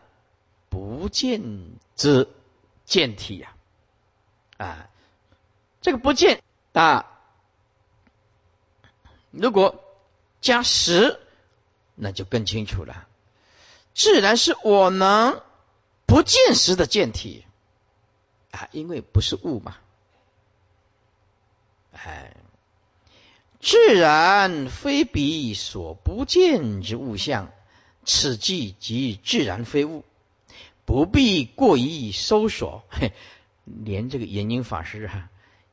[0.68, 1.42] 不见
[1.96, 2.28] 之
[2.84, 3.52] 见体呀，
[4.58, 4.88] 啊，
[5.80, 6.40] 这个不见
[6.72, 7.17] 啊，
[9.38, 9.82] 如果
[10.40, 11.18] 加十。
[12.00, 13.08] 那就更清楚了，
[13.92, 15.42] 自然是我能
[16.06, 17.44] 不见时的见体
[18.52, 19.78] 啊，因为不是物嘛，
[21.92, 22.36] 哎，
[23.60, 27.50] 自然非彼所不见之物象，
[28.04, 30.04] 此即即自然非物，
[30.84, 32.84] 不必过于搜索。
[32.90, 33.12] 嘿，
[33.66, 35.30] 连这个延英法师啊，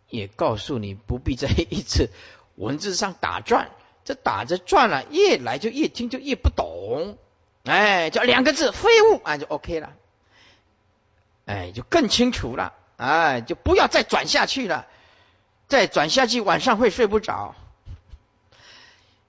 [0.10, 2.10] 也告诉你不必再一次
[2.56, 3.72] 文字上打转。
[4.04, 7.18] 这打着转了，越来就越听就越不懂，
[7.64, 9.94] 哎，叫两个字废物啊，就 OK 了，
[11.46, 14.86] 哎，就更清楚了，哎，就不要再转下去了，
[15.68, 17.56] 再转下去晚上会睡不着。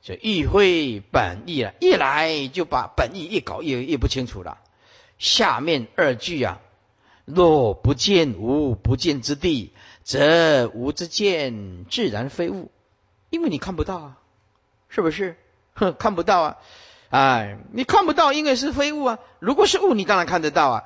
[0.02, 4.58] 这意会本意了，一来就把本意一搞越越不清楚了。
[5.16, 6.60] 下面二句啊，
[7.24, 9.72] 若不见无不见之地，
[10.04, 12.70] 则无之见自然非物，
[13.36, 14.18] 因为你看不到啊。
[14.88, 15.36] 是不是？
[15.74, 16.56] 哼，看不到啊！
[17.10, 19.18] 哎，你看不到，因为是非物啊。
[19.40, 20.84] 如果是物，你当然看得到啊，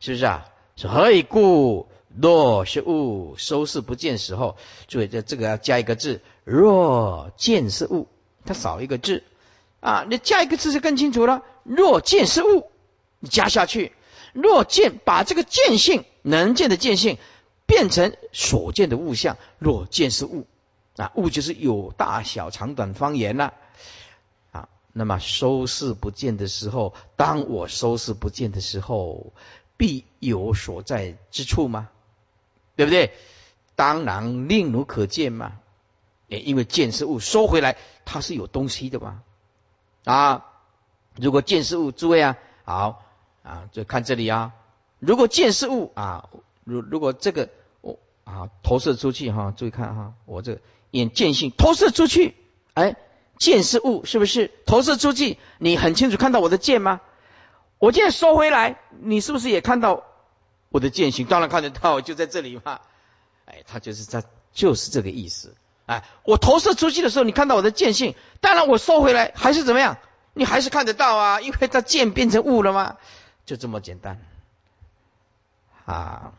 [0.00, 0.44] 是不是啊？
[0.76, 1.88] 是何以故？
[2.14, 4.56] 若是物，收视不见时候，
[4.86, 6.20] 注意这这个要加一个字。
[6.44, 8.06] 若见是物，
[8.44, 9.24] 它少一个字
[9.80, 11.42] 啊，你加一个字就更清楚了。
[11.64, 12.70] 若见是物，
[13.18, 13.92] 你加下去。
[14.34, 17.18] 若见，把这个见性能见的见性
[17.66, 19.36] 变成所见的物象。
[19.58, 20.46] 若见是物。
[20.98, 23.54] 啊，物就是有大小、长短、方圆了。
[24.50, 29.32] 啊，那么收视不见的时候，当我收视不见的时候，
[29.76, 31.88] 必有所在之处吗？
[32.74, 33.12] 对不对？
[33.76, 35.60] 当然令如可见嘛。
[36.30, 39.22] 诶，因为见是物，收回来它是有东西的嘛。
[40.04, 40.46] 啊，
[41.14, 43.04] 如果见是物，诸位啊，好
[43.44, 44.52] 啊，就看这里啊。
[44.98, 46.28] 如果见是物啊，
[46.64, 47.50] 如如果这个
[47.82, 50.58] 我啊投射出去哈，注意看哈，我这。
[50.90, 52.34] 眼见性投射出去，
[52.74, 52.96] 哎，
[53.38, 55.38] 见是物，是不是投射出去？
[55.58, 57.00] 你很清楚看到我的见吗？
[57.78, 60.04] 我现在收回来，你是不是也看到
[60.70, 61.26] 我的见性？
[61.26, 62.80] 当然看得到，就在这里嘛。
[63.44, 65.54] 哎，他就是在，就是这个意思。
[65.86, 69.98] 哎，我投射出去的时候，你看到我的见性，当然我收回来还是怎么样？
[70.34, 72.96] 你还是看得到啊，因为它见变成物了吗？
[73.46, 74.20] 就这么简单
[75.84, 76.32] 啊。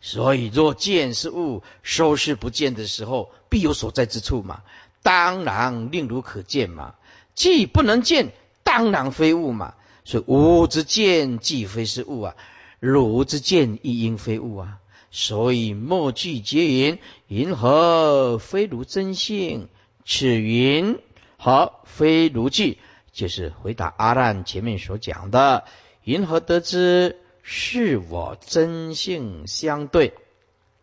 [0.00, 4.62] 所以，若见是物，收视不见的时候，必有所在之处嘛。
[5.02, 6.94] 当然，令如可见嘛。
[7.34, 8.32] 既不能见，
[8.62, 9.74] 当然非物嘛。
[10.04, 12.36] 所以，吾之见既非是物啊，
[12.78, 14.78] 汝之见亦应非物啊。
[15.10, 19.68] 所以，莫句皆云：云何非如真性？
[20.04, 20.98] 此云
[21.36, 22.78] 何非如句，
[23.12, 25.64] 就是回答阿难前面所讲的：
[26.04, 27.18] 云何得知？
[27.48, 30.14] 是我真性相对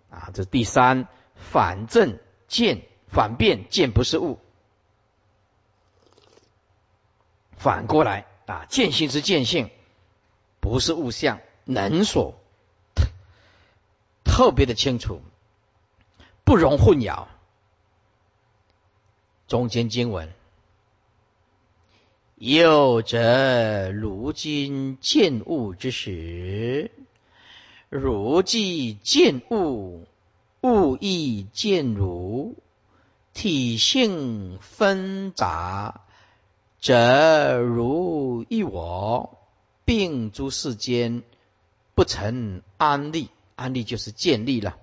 [0.09, 4.39] 啊，这第三反正见反变见不是物，
[7.57, 9.71] 反过来啊，见性是见性，
[10.61, 12.39] 不是物象，能所
[14.23, 15.21] 特别的清楚，
[16.45, 17.27] 不容混淆。
[19.47, 20.33] 中间经文。
[22.45, 26.91] 又则如今见物之时，
[27.87, 30.05] 如既见物，
[30.59, 32.57] 物亦见如，
[33.33, 36.01] 体性纷杂，
[36.81, 39.37] 则如一我，
[39.85, 41.23] 并诸世间
[41.95, 43.29] 不成安立。
[43.55, 44.77] 安立就是建立了。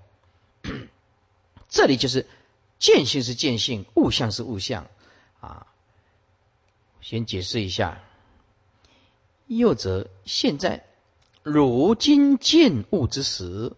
[1.68, 2.26] 这里就是
[2.78, 4.86] 见性是见性，物象是物象。
[7.00, 8.00] 先解释一下，
[9.46, 10.84] 又则现在
[11.42, 13.72] 如今见物之时，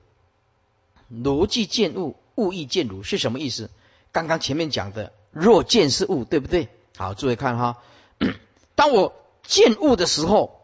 [1.08, 3.70] 如既见物，物亦见如，是什么意思？
[4.10, 6.68] 刚刚前面讲的若见是物，对不对？
[6.96, 7.82] 好，诸位看哈，
[8.74, 10.60] 当我见物的时候，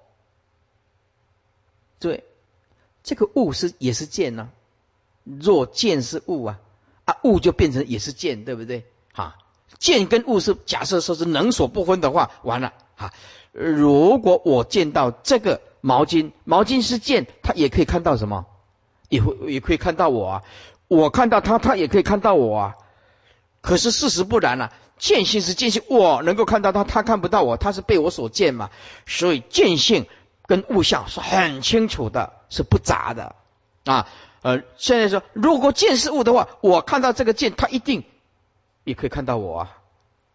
[1.99, 2.25] 对，
[3.03, 4.51] 这个物是也是见呢。
[5.25, 6.61] 若见是物啊，
[7.05, 8.85] 啊物就变成也是见，对不对？
[9.13, 9.39] 哈。
[9.79, 13.13] 见跟物是假设说是能所不分的话，完了哈。
[13.53, 18.47] 如果我见到这个毛巾，毛巾是见，它也可以看到什么？
[19.09, 20.43] 也会也可以看到我啊。
[20.87, 22.75] 我看到它，它也可以看到我啊。
[23.61, 28.71] 可是事实不然啊，见性是见性，我能够看到他，他看不到我，他是被我所见嘛。
[29.07, 30.07] 所以见性
[30.47, 33.35] 跟物象是很清楚的，是不杂的
[33.85, 34.09] 啊。
[34.43, 38.05] 呃，现在说，如果见是物的话，我看到这个见，他一定
[38.89, 39.79] 也可以看到我啊。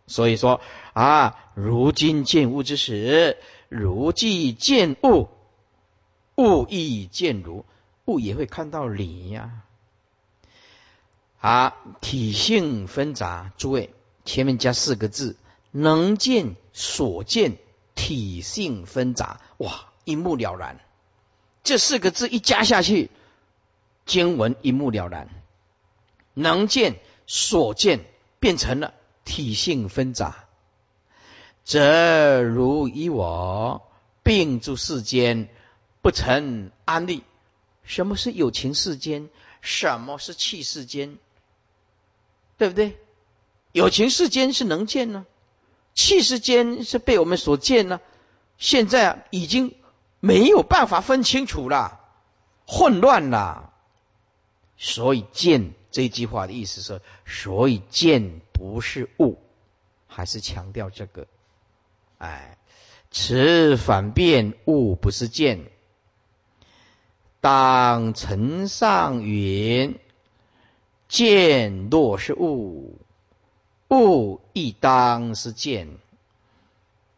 [0.08, 0.62] 所以说
[0.94, 3.38] 啊，如今见物之时，
[3.70, 5.30] 如即见物，
[6.36, 7.66] 物亦见如，
[8.06, 9.62] 物也会看到你呀。
[11.40, 13.94] 啊，体性纷杂，诸位。
[14.26, 15.36] 前面加四个字，
[15.72, 17.58] 能见所见
[17.96, 20.80] 体性纷杂，哇，一目了然。
[21.64, 23.10] 这四个字一加下去，
[24.06, 25.30] 经文一目了然。
[26.34, 26.96] 能见
[27.28, 28.06] 所见
[28.44, 30.44] 变成了体性纷杂，
[31.64, 33.90] 则如以我
[34.22, 35.48] 并住世间
[36.02, 37.24] 不成安利。
[37.84, 39.30] 什么是有情世间？
[39.62, 41.16] 什么是气世间？
[42.58, 42.98] 对不对？
[43.72, 45.26] 有情世间是能见呢，
[45.94, 48.02] 气世间是被我们所见呢。
[48.58, 49.74] 现在已经
[50.20, 52.02] 没有办法分清楚了，
[52.68, 53.72] 混乱了。
[54.76, 59.38] 所以见这句话的意思是，所以见不是物，
[60.08, 61.28] 还是强调这个。
[62.18, 62.58] 哎，
[63.12, 65.66] 此反辩物不是见。
[67.40, 70.00] 当承上云，
[71.08, 72.98] 见若是物。
[73.90, 76.00] 物亦当是见，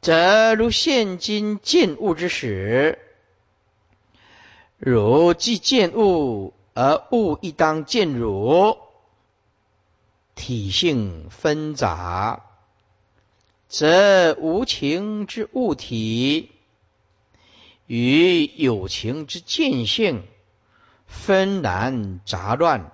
[0.02, 3.00] 则如现今见物之时，
[4.78, 8.78] 如既见物而物亦当见汝，
[10.36, 12.44] 体性纷杂，
[13.70, 16.52] 则无情之物体
[17.88, 20.24] 与有情之见性
[21.08, 22.92] 纷然杂乱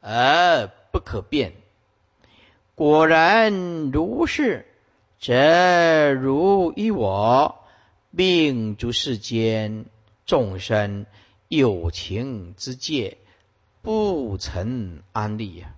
[0.00, 1.52] 而不可变。
[2.74, 4.66] 果然如是，
[5.20, 7.60] 则如与我，
[8.16, 9.84] 并诸世间
[10.26, 11.06] 众生
[11.48, 13.18] 有情之界，
[13.82, 15.74] 不曾安立呀？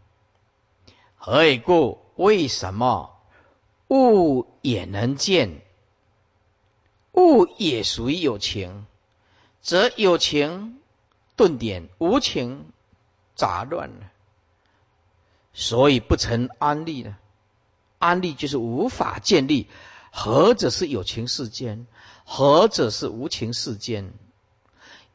[1.17, 1.99] 何以故？
[2.17, 3.17] 为什么
[3.89, 5.63] 物也能见？
[7.13, 8.87] 物也属于有情，
[9.61, 10.81] 则有情
[11.37, 12.73] 顿点，无情
[13.35, 14.11] 杂乱了。
[15.53, 17.17] 所以不成安立呢？
[17.99, 19.69] 安立就是无法建立，
[20.13, 21.87] 何者是有情世间，
[22.25, 24.13] 何者是无情世间？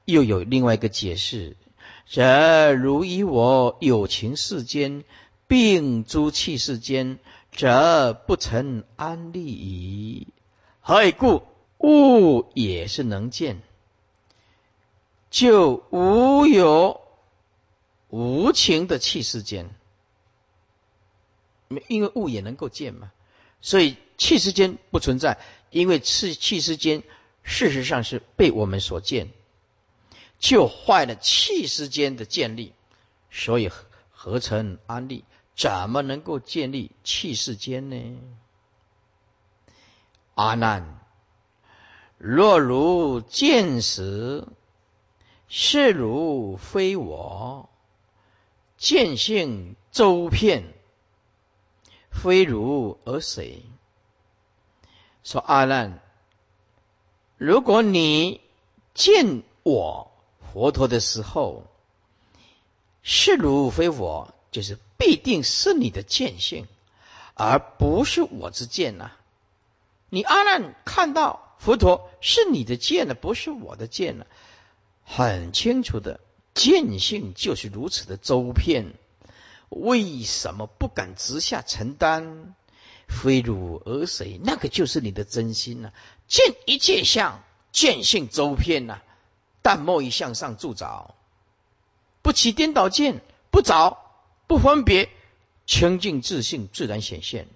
[0.05, 1.55] 又有另外一个解释：
[2.07, 5.03] 则如以我有情世间，
[5.47, 7.19] 并诸气世间，
[7.51, 10.27] 则不成安立矣。
[10.81, 11.43] 何以故？
[11.79, 13.61] 物也是能见，
[15.29, 17.01] 就无有
[18.07, 19.69] 无情的气世间。
[21.87, 23.11] 因为物也能够见嘛，
[23.59, 25.39] 所以气世间不存在。
[25.71, 27.03] 因为气气世间
[27.41, 29.29] 事实上是被我们所见，
[30.43, 32.73] 就坏了气世间的建立，
[33.31, 33.71] 所以
[34.11, 35.23] 合成安立，
[35.55, 38.19] 怎么能够建立气世间呢？
[40.33, 40.99] 阿难，
[42.17, 44.45] 若如见时，
[45.47, 47.69] 是如非我，
[48.75, 50.73] 见性周遍。
[52.11, 53.63] 非如而谁？
[55.23, 56.01] 说阿难，
[57.37, 58.41] 如果你
[58.93, 60.11] 见我
[60.53, 61.65] 佛陀的时候，
[63.01, 66.67] 是如非我，就是必定是你的见性，
[67.33, 69.11] 而不是我之见呐。
[70.09, 74.27] 你阿难看到佛陀是你的见呢，不是我的见呢，
[75.03, 76.19] 很清楚的
[76.53, 78.93] 见性就是如此的周遍。
[79.69, 82.53] 为什么不敢直下承担？
[83.07, 84.39] 非汝而谁？
[84.43, 85.91] 那个就是你的真心呐！
[86.27, 89.01] 见一切相，见性周遍呐，
[89.63, 91.15] 但莫以向上助着，
[92.21, 93.97] 不起颠倒见，不着
[94.45, 95.09] 不分别，
[95.65, 97.47] 清净自信自然显现。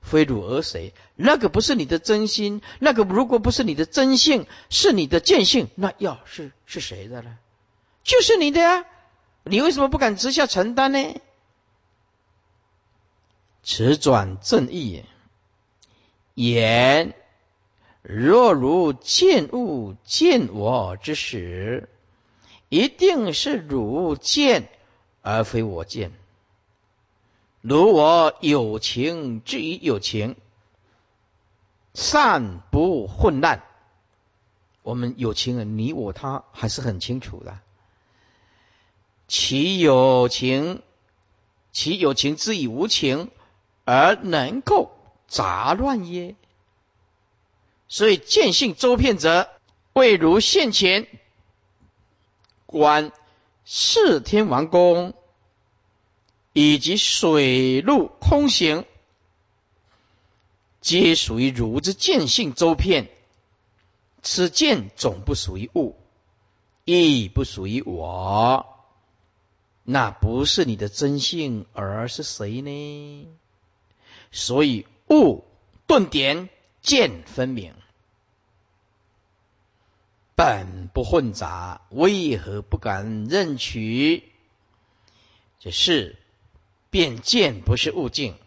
[0.00, 0.94] 非汝而谁？
[1.16, 7.36] 那个不是你的真心，那个如果不是你的真性，是你的见性，那要是是谁的呢？
[8.04, 8.86] 就是你的呀！
[9.42, 11.20] 你为什么不敢直下承担呢？
[13.62, 15.04] 此转正义，
[16.34, 17.14] 言
[18.02, 21.88] 若如见物见我之时，
[22.68, 24.68] 一定是汝见
[25.22, 26.12] 而非我见。
[27.60, 30.36] 如我有情至于有情，
[31.94, 33.62] 善不混乱。
[34.82, 37.58] 我们有情人，你我他还是很清楚的。
[39.26, 40.82] 其有情，
[41.72, 43.30] 其有情之以无情。
[43.90, 44.90] 而能够
[45.28, 46.36] 杂乱耶？
[47.88, 49.48] 所以见性周遍者，
[49.94, 51.06] 未如现前
[52.66, 53.12] 观
[53.64, 55.14] 四天王宫
[56.52, 58.84] 以及水陆空行，
[60.80, 63.10] 皆属于如之见性周遍。
[64.20, 65.96] 此见总不属于物，
[66.84, 68.66] 亦不属于我，
[69.84, 73.28] 那不是你的真性，而是谁呢？
[74.32, 75.44] 所以物
[75.86, 76.50] 顿点
[76.88, 77.74] 见分明，
[80.34, 84.32] 本不混杂，为何不敢认取？
[85.60, 86.16] 这是
[86.88, 88.38] 便见不是物境，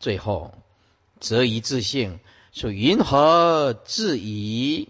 [0.00, 0.54] 最后
[1.20, 2.18] 则一自性。
[2.54, 4.88] 说云何自疑？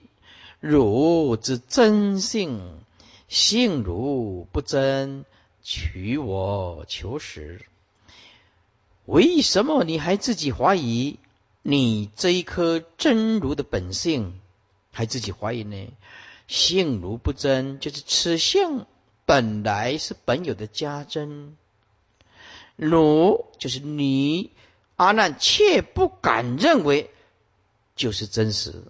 [0.61, 2.85] 汝之真性，
[3.27, 5.25] 性如不真，
[5.65, 7.67] 取我求实。
[9.07, 11.19] 为什么你还自己怀疑
[11.67, 14.39] 你这一颗真如的本性？
[14.93, 15.89] 还自己怀疑呢？
[16.47, 18.85] 性如不真，就是此性
[19.25, 21.57] 本来是本有的家真。
[22.77, 24.51] 如就是你
[24.97, 27.11] 阿难，切不敢认为。
[27.97, 28.83] 就是真实，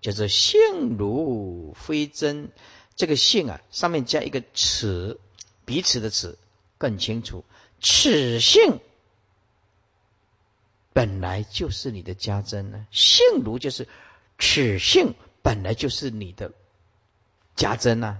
[0.00, 2.50] 叫做性如非真。
[2.96, 5.20] 这个性啊，上面加一个此，
[5.66, 6.38] 彼此的此
[6.78, 7.44] 更清楚。
[7.80, 8.80] 此性
[10.92, 13.88] 本来就是你的家真呢，性如就是
[14.38, 16.52] 此性本来就是你的
[17.56, 18.18] 家真呐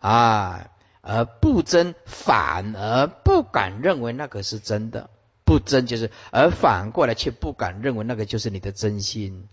[0.00, 0.70] 啊，
[1.00, 5.10] 而不真，反而不敢认为那个是真的。
[5.44, 9.48] 不真就是，而反过来却不敢认为那个就是你的真心，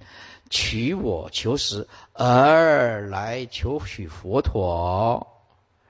[0.49, 5.27] 取我求实而来求取佛陀。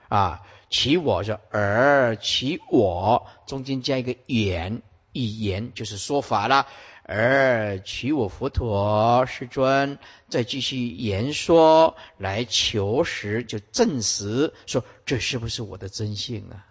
[0.07, 4.81] 啊，取我是而取我中间加一个言，
[5.19, 6.67] 一言就是说法了，
[7.03, 9.99] 而取我佛陀世尊
[10.29, 16.65] 再继续言说来求实，就证实说这是不是我的真性啊？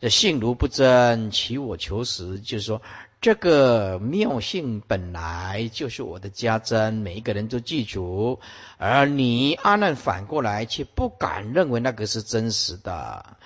[0.00, 2.82] 这性如不真，取我求实，就是说
[3.20, 8.40] 这个妙性本来就是我的家珍，每一个人都记住。
[8.78, 13.36] 而你阿难反过来却不敢认为那个是真实的，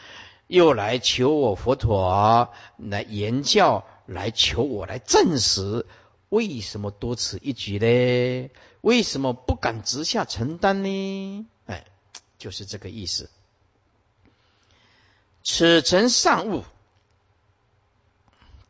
[0.46, 5.86] 又来求我佛陀来言教，来求我来证实，
[6.28, 8.50] 为什么多此一举呢？
[8.80, 11.46] 为什么不敢直下承担呢？
[11.66, 11.84] 哎，
[12.38, 13.28] 就是这个意思。
[15.42, 16.64] 此诚上物，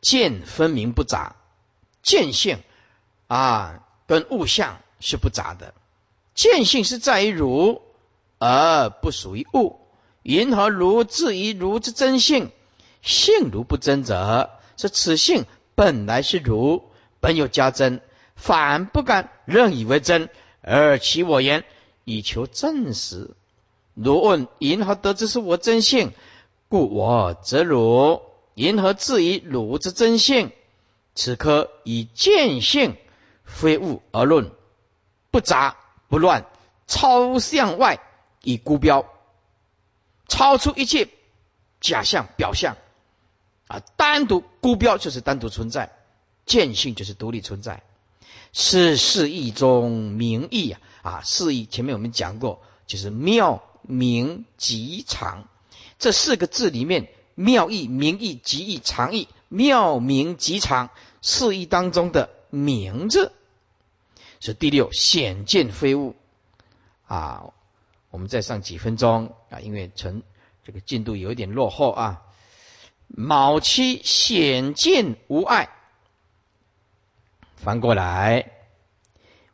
[0.01, 1.35] 见分明不杂，
[2.01, 2.63] 见性
[3.27, 5.73] 啊，跟物象是不杂的。
[6.33, 7.81] 见性是在于如，
[8.39, 9.79] 而不属于物。
[10.27, 12.51] 云何如质疑如之真性？
[13.01, 16.83] 性如不真者，是此性本来是如，
[17.21, 18.01] 本有加真，
[18.35, 20.27] 反不敢认以为真，
[20.61, 21.63] 而其我言
[22.03, 23.31] 以求证实。
[23.93, 26.11] 如问云何得知是我真性？
[26.67, 28.21] 故我则汝，
[28.53, 30.51] 因何质疑如之真性？
[31.15, 32.97] 此刻以见性
[33.45, 34.51] 非物而论，
[35.31, 35.77] 不杂
[36.09, 36.45] 不乱，
[36.85, 38.01] 超向外
[38.43, 39.05] 以孤标，
[40.27, 41.09] 超出一切
[41.79, 42.75] 假象表象
[43.67, 43.81] 啊！
[43.95, 45.91] 单独孤标就是单独存在，
[46.45, 47.83] 见性就是独立存在，
[48.53, 50.81] 是释义中名义啊！
[51.01, 55.47] 啊，释义前面我们讲过，就是妙明极长。
[55.99, 60.89] 这四个字里面，妙义、名义、极义、长义，妙名极长
[61.21, 63.31] 四义当中的名字
[64.39, 66.15] 是第六显见非物
[67.07, 67.53] 啊。
[68.09, 70.23] 我们再上几分钟啊，因为成
[70.63, 72.23] 这个进度有一点落后啊。
[73.09, 75.69] 卯七显见无碍，
[77.55, 78.51] 翻过来，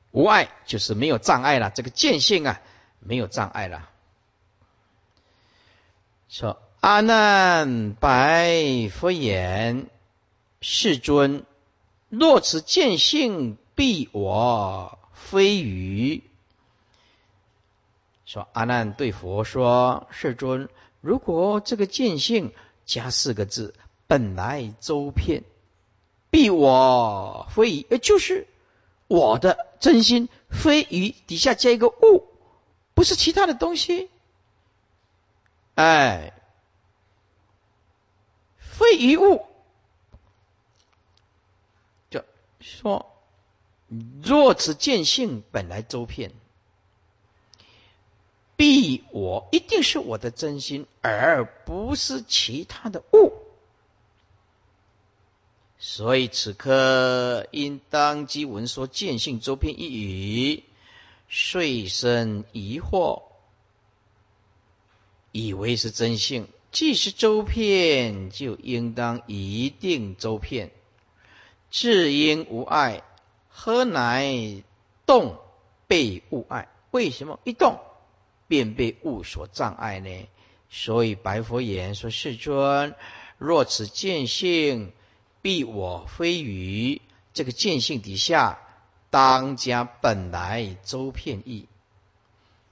[0.10, 2.62] 无碍就是没有障碍了，这个见性啊
[3.00, 3.90] 没有障碍了。
[6.30, 9.86] 说阿难白佛言
[10.60, 11.46] ：“世尊，
[12.10, 16.24] 若此见性必我非愚。”
[18.34, 20.68] 说阿难对佛说：“世尊，
[21.02, 22.52] 如果这个见性
[22.84, 23.76] 加四个字，
[24.08, 25.44] 本来周遍，
[26.32, 28.48] 必我非愚，就是
[29.08, 32.28] 我的真心，非愚底下加一个物，
[32.96, 34.10] 不是其他的东西。”
[35.78, 36.34] 哎，
[38.58, 39.46] 非一物，
[42.10, 42.26] 就
[42.60, 43.14] 说
[44.24, 46.32] 若此见性本来周遍，
[48.56, 53.34] 必我一定是我的真心，而不是其他的物。
[55.80, 60.64] 所以此刻因当即闻说见性周遍一语，
[61.28, 63.24] 遂生疑惑，
[65.32, 66.48] 以为是真性。
[66.72, 70.72] 既是周遍，就应当一定周遍。
[71.70, 73.04] 至因无碍，
[73.50, 74.64] 何乃
[75.06, 75.38] 动
[75.88, 76.68] 被物爱？
[76.92, 77.80] 为什么一动
[78.54, 80.28] 便被物所障碍呢？
[80.70, 82.94] 所以白佛言说：“世尊，
[83.40, 84.92] 若此见性，
[85.42, 87.02] 必我非余。
[87.34, 88.60] 这个见性底下，
[89.10, 91.68] 当加本来周遍义。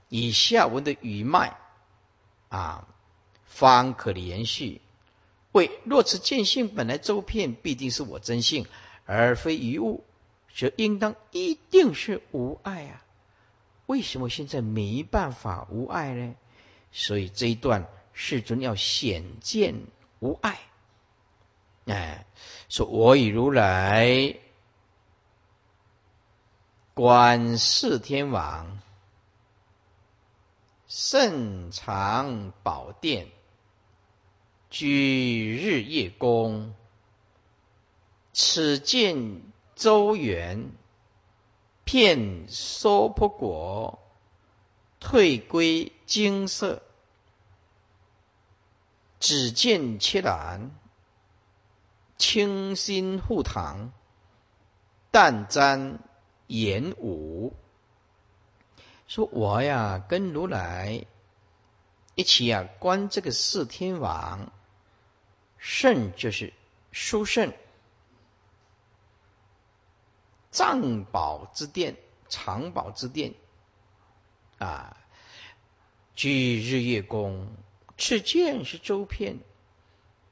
[0.08, 1.56] 以下文的语脉
[2.48, 2.86] 啊。”
[3.44, 4.80] 方可连续。
[5.50, 8.66] 为若此见性本来周遍，必定是我真性，
[9.04, 10.04] 而非余物，
[10.54, 13.02] 则应当一定是无碍啊！
[13.92, 16.34] 为什么现在没办法无碍呢？
[16.92, 19.74] 所以这一段世尊要显见
[20.18, 20.58] 无碍。
[21.84, 22.24] 哎，
[22.70, 24.36] 说我以如来
[26.94, 28.80] 观世天王
[30.88, 33.28] 圣常宝殿。
[34.70, 36.74] 居日夜宫，
[38.32, 39.42] 此见
[39.74, 40.70] 周圆，
[41.92, 43.98] 见娑婆国，
[44.98, 46.80] 退归金色，
[49.20, 50.70] 只见切然，
[52.16, 53.92] 清心护堂，
[55.10, 55.98] 淡瞻
[56.46, 57.52] 言武，
[59.06, 61.04] 说我呀，跟如来
[62.14, 64.50] 一起啊，观这个四天王。
[65.58, 66.54] 圣就是
[66.90, 67.52] 殊胜，
[70.52, 71.96] 藏宝之殿、
[72.28, 73.34] 藏宝之殿
[74.58, 74.96] 啊，
[76.14, 77.48] 居日月宫，
[77.96, 79.40] 赤剑是周片，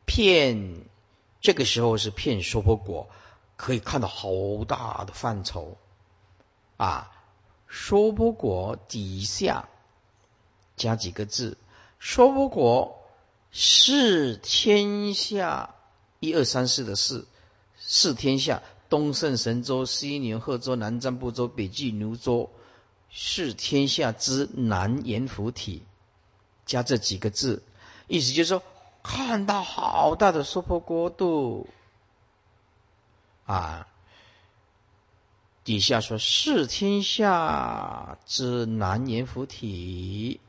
[0.07, 0.85] 片
[1.41, 3.11] 这个时候是片娑婆国，
[3.57, 4.31] 可以看到好
[4.69, 5.77] 大的范畴
[6.77, 7.11] 啊。
[7.69, 9.69] 娑婆国底下
[10.77, 11.59] 加几个字，
[11.99, 12.97] 娑婆国。
[13.53, 15.75] 是天下
[16.21, 17.27] 一二三四的四，
[17.81, 22.51] 是天下东胜神州、西牛贺州、南瞻部洲、北俱牛州，
[23.09, 25.85] 是天下之南阎浮体，
[26.67, 27.63] 加这几个字，
[28.09, 28.63] 意思就是说，
[29.03, 31.69] 看到好大的娑婆国度。
[33.47, 33.87] 啊，
[35.65, 40.41] 底下说是天下之南阎浮体，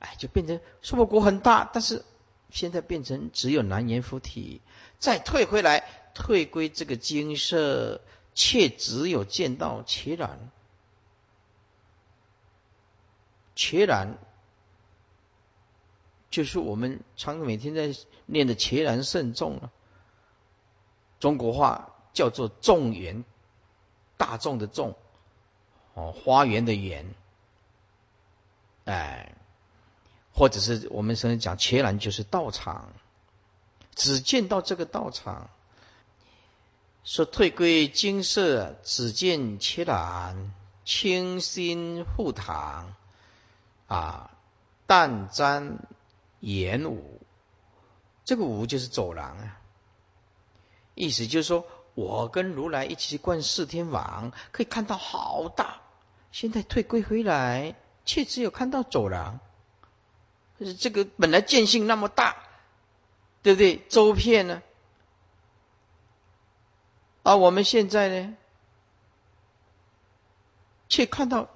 [0.00, 2.04] 哎，就变成娑婆国很大，但是。
[2.52, 4.60] 现在变成只有南阎浮体，
[4.98, 5.84] 再退回来，
[6.14, 8.00] 退归这个金色，
[8.34, 10.50] 却只有见到切然，
[13.54, 14.18] 切然
[16.30, 17.94] 就是我们常每天在
[18.26, 19.70] 念的切然圣众了。
[21.18, 23.24] 中国话叫做众缘，
[24.16, 24.96] 大众的众，
[25.94, 27.14] 哦，花园的园，
[28.84, 29.34] 哎。
[30.32, 32.92] 或者是我们现在讲切然就是道场，
[33.96, 35.50] 只见到这个道场，
[37.02, 40.52] 说退归金色，只见切然
[40.84, 42.94] 清新护堂
[43.86, 44.30] 啊，
[44.86, 45.78] 淡瞻
[46.40, 47.20] 言武，
[48.24, 49.60] 这个武就是走廊啊，
[50.94, 55.80] 意思就是说我跟如来一起观四天王，可以看到好大，
[56.32, 57.74] 现在退归回来，
[58.04, 59.40] 却只有看到走廊。
[60.58, 62.36] 就是这个本来见性那么大，
[63.42, 63.82] 对不对？
[63.88, 64.62] 周遍呢？
[67.22, 68.36] 而我们现在呢，
[70.88, 71.48] 却看到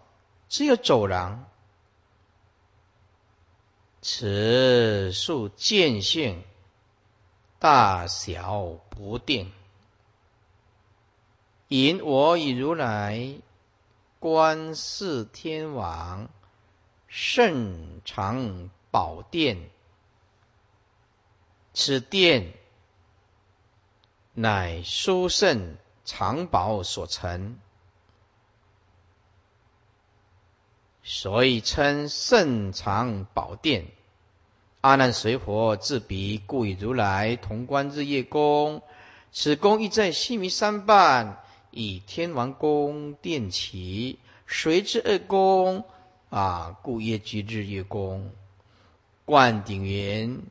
[0.48, 1.44] 只有走廊。
[4.02, 6.44] 此数见性
[7.58, 9.52] 大小不定，
[11.68, 13.36] 引我以如来
[14.18, 16.28] 观世天王
[17.08, 18.70] 圣常。
[18.94, 19.70] 宝殿，
[21.72, 22.52] 此殿
[24.36, 27.56] 乃殊胜藏宝所成，
[31.04, 33.86] 所以称圣藏宝殿。
[34.80, 38.82] 阿难随佛自彼，故与如来同观日夜宫。
[39.30, 44.18] 此宫亦在西弥山半，以天王宫殿起，
[44.48, 45.84] 随之二宫
[46.28, 48.32] 啊，故曰居日月宫。
[49.24, 50.42] 灌顶云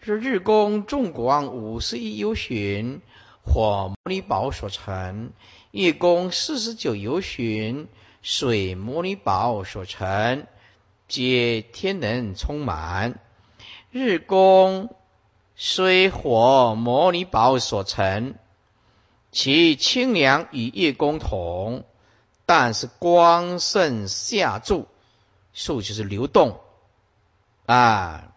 [0.00, 3.02] 是日宫众广五十一游巡，
[3.44, 5.30] 火摩尼宝所成；
[5.72, 7.88] 月宫四十九游巡，
[8.22, 10.46] 水摩尼宝所成，
[11.08, 13.18] 皆天能充满。
[13.90, 14.94] 日宫
[15.56, 18.36] 虽火摩尼宝所成，
[19.32, 21.84] 其清凉与月宫同，
[22.46, 24.86] 但是光盛下注，
[25.52, 26.60] 数就是流动
[27.66, 28.32] 啊，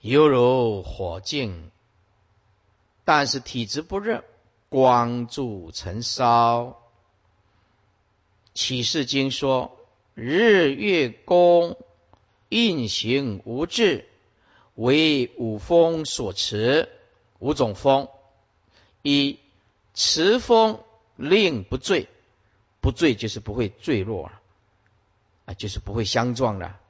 [0.00, 1.70] 犹如火镜，
[3.04, 4.24] 但是体质不热，
[4.70, 6.80] 光柱成烧。
[8.54, 9.76] 启示经说，
[10.14, 11.76] 日月宫
[12.48, 14.08] 运行无滞，
[14.74, 16.88] 为五风所持。
[17.38, 18.08] 五种风：
[19.02, 19.38] 一
[19.92, 20.80] 持风
[21.16, 22.08] 令不坠，
[22.80, 24.40] 不坠就是不会坠落了，
[25.44, 26.80] 啊，就是不会相撞了。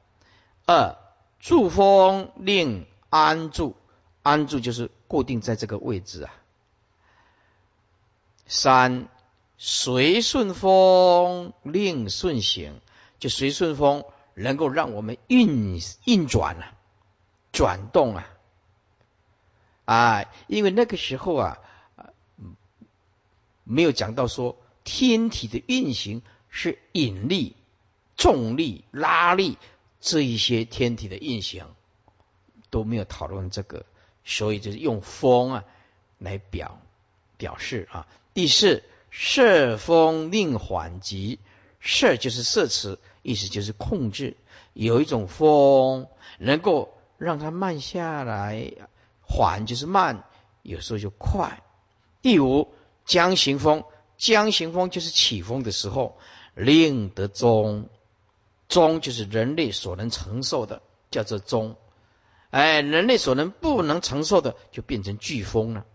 [0.65, 0.97] 二
[1.41, 3.77] 助风令安住，
[4.23, 6.33] 安住就是固定在这个位置啊。
[8.47, 9.09] 三
[9.59, 12.81] 随顺风令顺行，
[13.19, 14.05] 就随顺风
[14.35, 16.73] 能够让我们运运转啊，
[17.53, 18.27] 转动啊。
[19.85, 21.59] 啊，因为那个时候啊，
[23.65, 27.57] 没有讲到说天体的运行是引力、
[28.17, 29.59] 重力、拉力
[30.01, 31.67] 这一些天体的运行
[32.71, 33.85] 都没有讨论这个，
[34.25, 35.65] 所以就是用风啊
[36.19, 36.81] 来表
[37.37, 38.07] 表示啊。
[38.33, 41.39] 第四，摄风令缓急，
[41.81, 44.37] 摄就是摄持，意思就是控制，
[44.73, 46.07] 有一种风
[46.39, 48.73] 能够让它慢下来。
[49.23, 50.25] 缓就是慢，
[50.63, 51.63] 有时候就快。
[52.21, 53.85] 第五，将行风，
[54.17, 56.19] 将行风就是起风的时候，
[56.55, 57.89] 令得中，
[58.69, 61.77] 中就是人类所能承受的，叫做中。
[62.51, 65.87] 哎，人类所能不能承受的，就变成飓风了。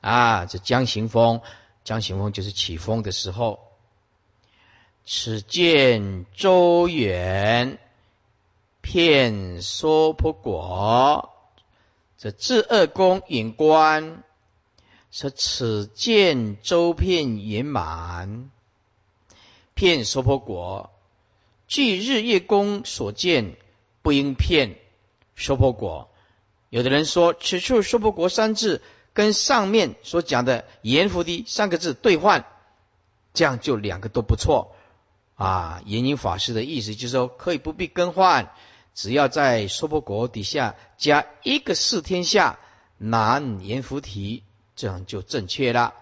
[0.00, 1.42] 啊，这将行风，
[1.84, 3.60] 将行风就是起风的时候。
[5.04, 7.78] 此见周远。
[8.82, 11.34] 片娑婆果，
[12.16, 14.24] 这至二宫引观，
[15.10, 18.50] 说此见周片圆满，
[19.74, 20.90] 片娑婆果，
[21.68, 23.58] 据日月宫所见，
[24.02, 24.78] 不应骗
[25.36, 26.08] 娑婆果。
[26.68, 28.80] 有的人说，此处娑婆国三字
[29.12, 32.46] 跟上面所讲的阎浮提三个字兑换，
[33.34, 34.76] 这样就两个都不错
[35.34, 35.82] 啊。
[35.84, 38.52] 延宁法师的意思就是说，可以不必更换。
[38.94, 42.58] 只要在娑婆国底下加一个四天下
[42.98, 44.42] 南阎浮提，
[44.76, 45.94] 这样就正确了。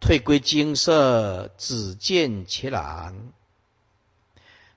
[0.00, 3.32] 退归金色，只见其蓝。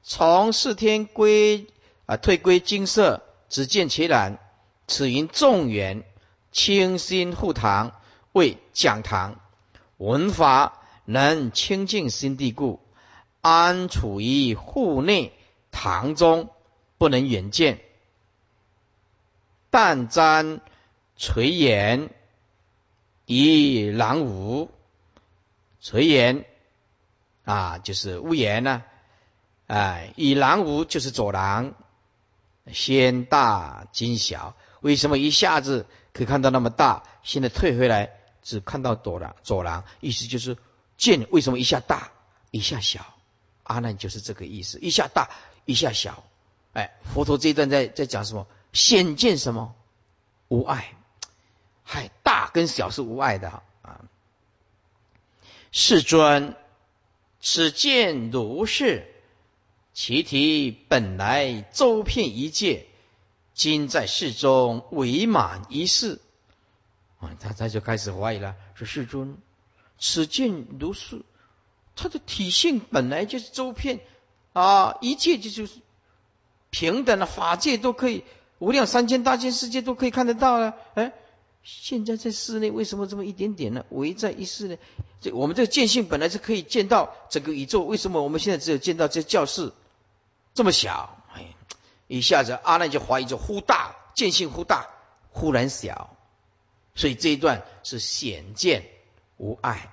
[0.04, 1.68] 从四天归
[2.12, 4.38] 啊，退归金色，只见其然。
[4.86, 6.04] 此云众缘
[6.52, 7.94] 清心护堂，
[8.34, 9.40] 为讲堂
[9.96, 12.82] 文法能清净心地故，
[13.40, 15.32] 安处于户内
[15.72, 16.50] 堂中。
[16.98, 17.80] 不能远见，
[19.72, 20.60] 但瞻
[21.18, 22.12] 垂眼
[23.26, 24.70] 以廊屋，
[25.80, 26.46] 垂眼
[27.44, 28.84] 啊，就是屋檐呢，
[29.66, 31.74] 哎，以廊屋就是走廊，
[32.72, 37.04] 先大今小，为什么一下子可以看到那么大？
[37.24, 40.58] 现在退回来只看到走廊，走廊，意思就是
[40.98, 42.12] 见为什么一下大
[42.52, 43.06] 一下小？
[43.64, 45.30] 阿难就是这个意思，一下大
[45.66, 46.24] 一下小。
[46.74, 48.48] 哎，佛陀这一段在在讲什么？
[48.74, 49.76] 显见什么？
[50.48, 50.94] 无碍。
[51.84, 53.50] 嗨，大跟小是无碍的
[53.82, 54.02] 啊。
[55.72, 56.56] 世尊，
[57.42, 59.14] 此见如是，
[59.94, 62.86] 其体本来周遍一界，
[63.54, 66.20] 今在世中伪满一世。
[67.20, 69.38] 啊，他他就开始怀疑了，说世尊，
[70.00, 71.22] 此见如是，
[71.96, 74.00] 他的体性本来就是周遍
[74.54, 75.74] 啊，一切就就是。
[76.74, 78.24] 平等的法界都可以，
[78.58, 80.78] 无量三千大千世界都可以看得到了。
[80.94, 81.12] 哎，
[81.64, 83.86] 现在在室内为什么这么一点点呢？
[83.90, 84.78] 围在一室呢？
[85.20, 89.74] 这我们这个见性本来是可以见到整个宇宙，为什么我们现在只有见到这教室
[90.54, 91.24] 这么小？
[91.34, 91.56] 哎，
[92.08, 94.90] 一下子阿难就怀疑，就忽大见性忽大，
[95.30, 96.16] 忽然小。
[96.96, 98.86] 所以这一段是显见
[99.38, 99.92] 无碍。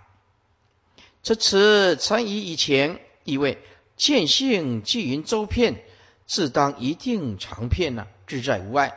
[1.23, 3.59] 这此参以以前以为
[3.97, 5.83] 见性即云周遍。
[6.31, 8.93] 自当一定长片呢，自在无碍。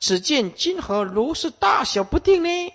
[0.00, 2.72] 只见今何如是大小不定呢？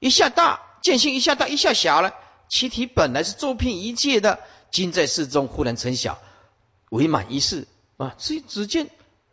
[0.00, 2.12] 一下大，见性一下大，一下小了。
[2.50, 4.40] 其体本来是周遍一切的，
[4.70, 6.18] 今在世中忽然成小，
[6.90, 7.66] 为满一世
[7.96, 8.14] 啊！
[8.18, 8.90] 只只见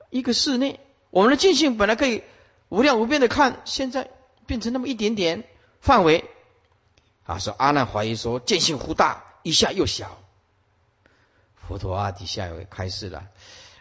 [0.10, 0.80] 一个室内，
[1.10, 2.24] 我们的见性本来可以
[2.70, 4.10] 无量无边的看，现在
[4.46, 5.44] 变成那么一点点
[5.80, 6.26] 范围
[7.26, 7.40] 啊！
[7.40, 10.18] 说阿难怀疑说，见性忽大，一下又小。
[11.56, 13.28] 佛陀啊，底下有开示了。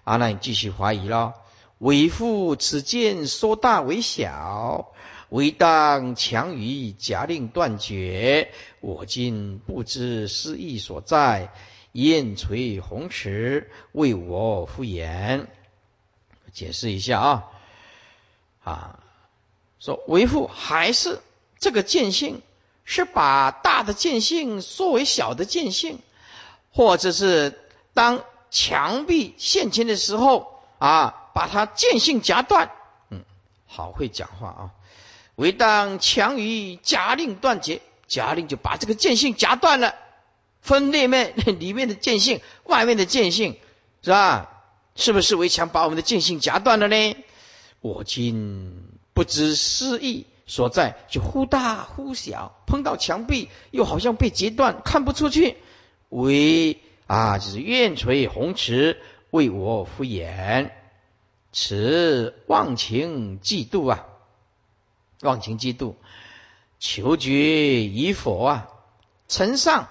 [0.04, 1.34] 阿难继续怀疑了：
[1.78, 4.92] 为父此见说大为小，
[5.30, 8.52] 为当强于假令断绝。
[8.80, 11.52] 我今不知失意所在，
[11.92, 15.46] 燕垂红池为我敷衍。
[16.52, 17.52] 解释一下啊，
[18.64, 18.98] 啊，
[19.78, 21.20] 说为父还是
[21.58, 22.42] 这个见性，
[22.84, 26.00] 是把大的见性缩为小的见性，
[26.72, 27.58] 或者是
[27.94, 31.18] 当墙壁现前的时候啊。
[31.34, 32.70] 把它见性夹断，
[33.08, 33.24] 嗯，
[33.66, 34.70] 好会讲话啊！
[35.34, 39.94] 唯当强于假令断绝，假令就把这个见性夹断了，
[40.62, 43.58] 分裂面里面的见性，外面的见性，
[44.02, 44.48] 是吧？
[44.94, 47.16] 是不是围墙把我们的见性夹断了呢？
[47.80, 55.56] 我今不知失意所在，就忽大忽小，碰到墙壁又好像被截断，看不出去。
[56.10, 59.00] 为啊，就是愿垂红池
[59.30, 60.70] 为我敷衍。
[61.52, 64.06] 此忘情嫉妒啊，
[65.22, 65.94] 忘情嫉妒，
[66.78, 68.68] 求决与否啊？
[69.28, 69.88] 尘上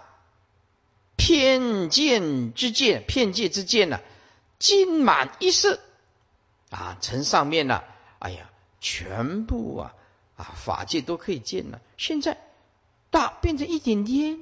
[1.23, 3.99] 偏见之见，偏见之见呢？
[4.57, 5.79] 尽满一世
[6.71, 6.97] 啊！
[6.99, 7.83] 城上面呢？
[8.17, 8.49] 哎呀，
[8.79, 9.93] 全部啊
[10.35, 11.79] 啊，法界都可以见了。
[11.95, 12.39] 现在
[13.11, 14.39] 大变成一点点，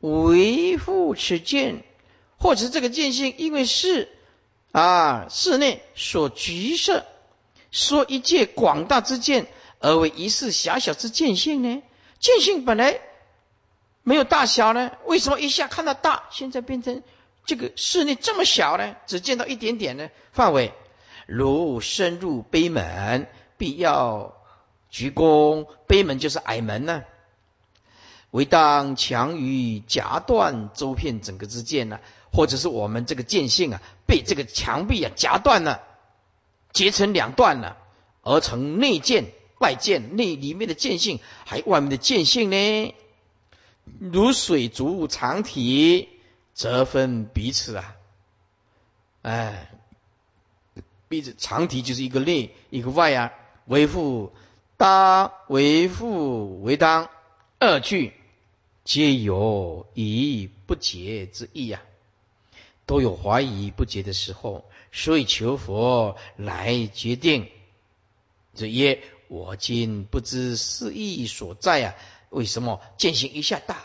[0.00, 1.84] 维护此见，
[2.36, 4.08] 或者这个见性，因为是。
[4.72, 7.06] 啊，室内所局设，
[7.70, 9.46] 说一界广大之见，
[9.78, 11.80] 而为一世狭小之见性呢？
[12.18, 13.00] 见性本来
[14.02, 17.02] 没有大小呢，为什么一下看到大，现在变成
[17.44, 18.96] 这个室内这么小呢？
[19.06, 20.72] 只见到一点点的范围。
[21.26, 24.34] 如深入碑门，必要
[24.90, 27.04] 鞠躬，碑门就是矮门呢。
[28.32, 32.00] 唯当强于夹断周片整个之见呢？
[32.32, 35.82] 或者是我们这个见性啊，被这个墙壁啊夹断了，
[36.72, 37.76] 截成两段了，
[38.22, 39.26] 而成内见、
[39.60, 42.94] 外见，内里面的见性，还外面的见性呢？
[43.84, 46.08] 如水族长体，
[46.54, 47.96] 则分彼此啊，
[49.22, 49.70] 哎，
[51.08, 53.32] 彼此长体就是一个内一个外啊，
[53.66, 54.32] 为父
[54.76, 57.10] 当为父为当，
[57.58, 58.12] 二句
[58.84, 61.82] 皆有疑不解之意呀。
[62.84, 67.48] 都有怀疑不解的时候，所以求佛来决定。
[68.54, 71.94] 这曰：我今不知是意所在啊！
[72.32, 73.76] 为什么见性一下大，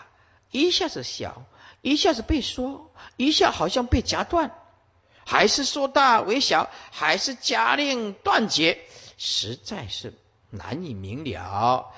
[0.52, 1.44] 一下子小，
[1.82, 4.56] 一下子被说，一下好像被夹断，
[5.26, 8.80] 还是说大为小，还是加令断绝，
[9.18, 10.14] 实在是
[10.50, 11.92] 难以明了。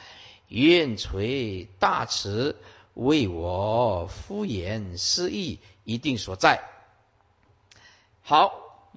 [0.48, 2.56] 愿垂大慈
[2.96, 6.64] 为我敷衍失意，一定所在。
[8.24, 8.52] 好，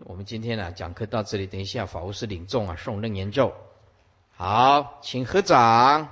[0.05, 3.53] 我们今天呢讲课到这里，等一下法务师领众啊，诵楞严咒。
[4.35, 6.09] 好，请合掌。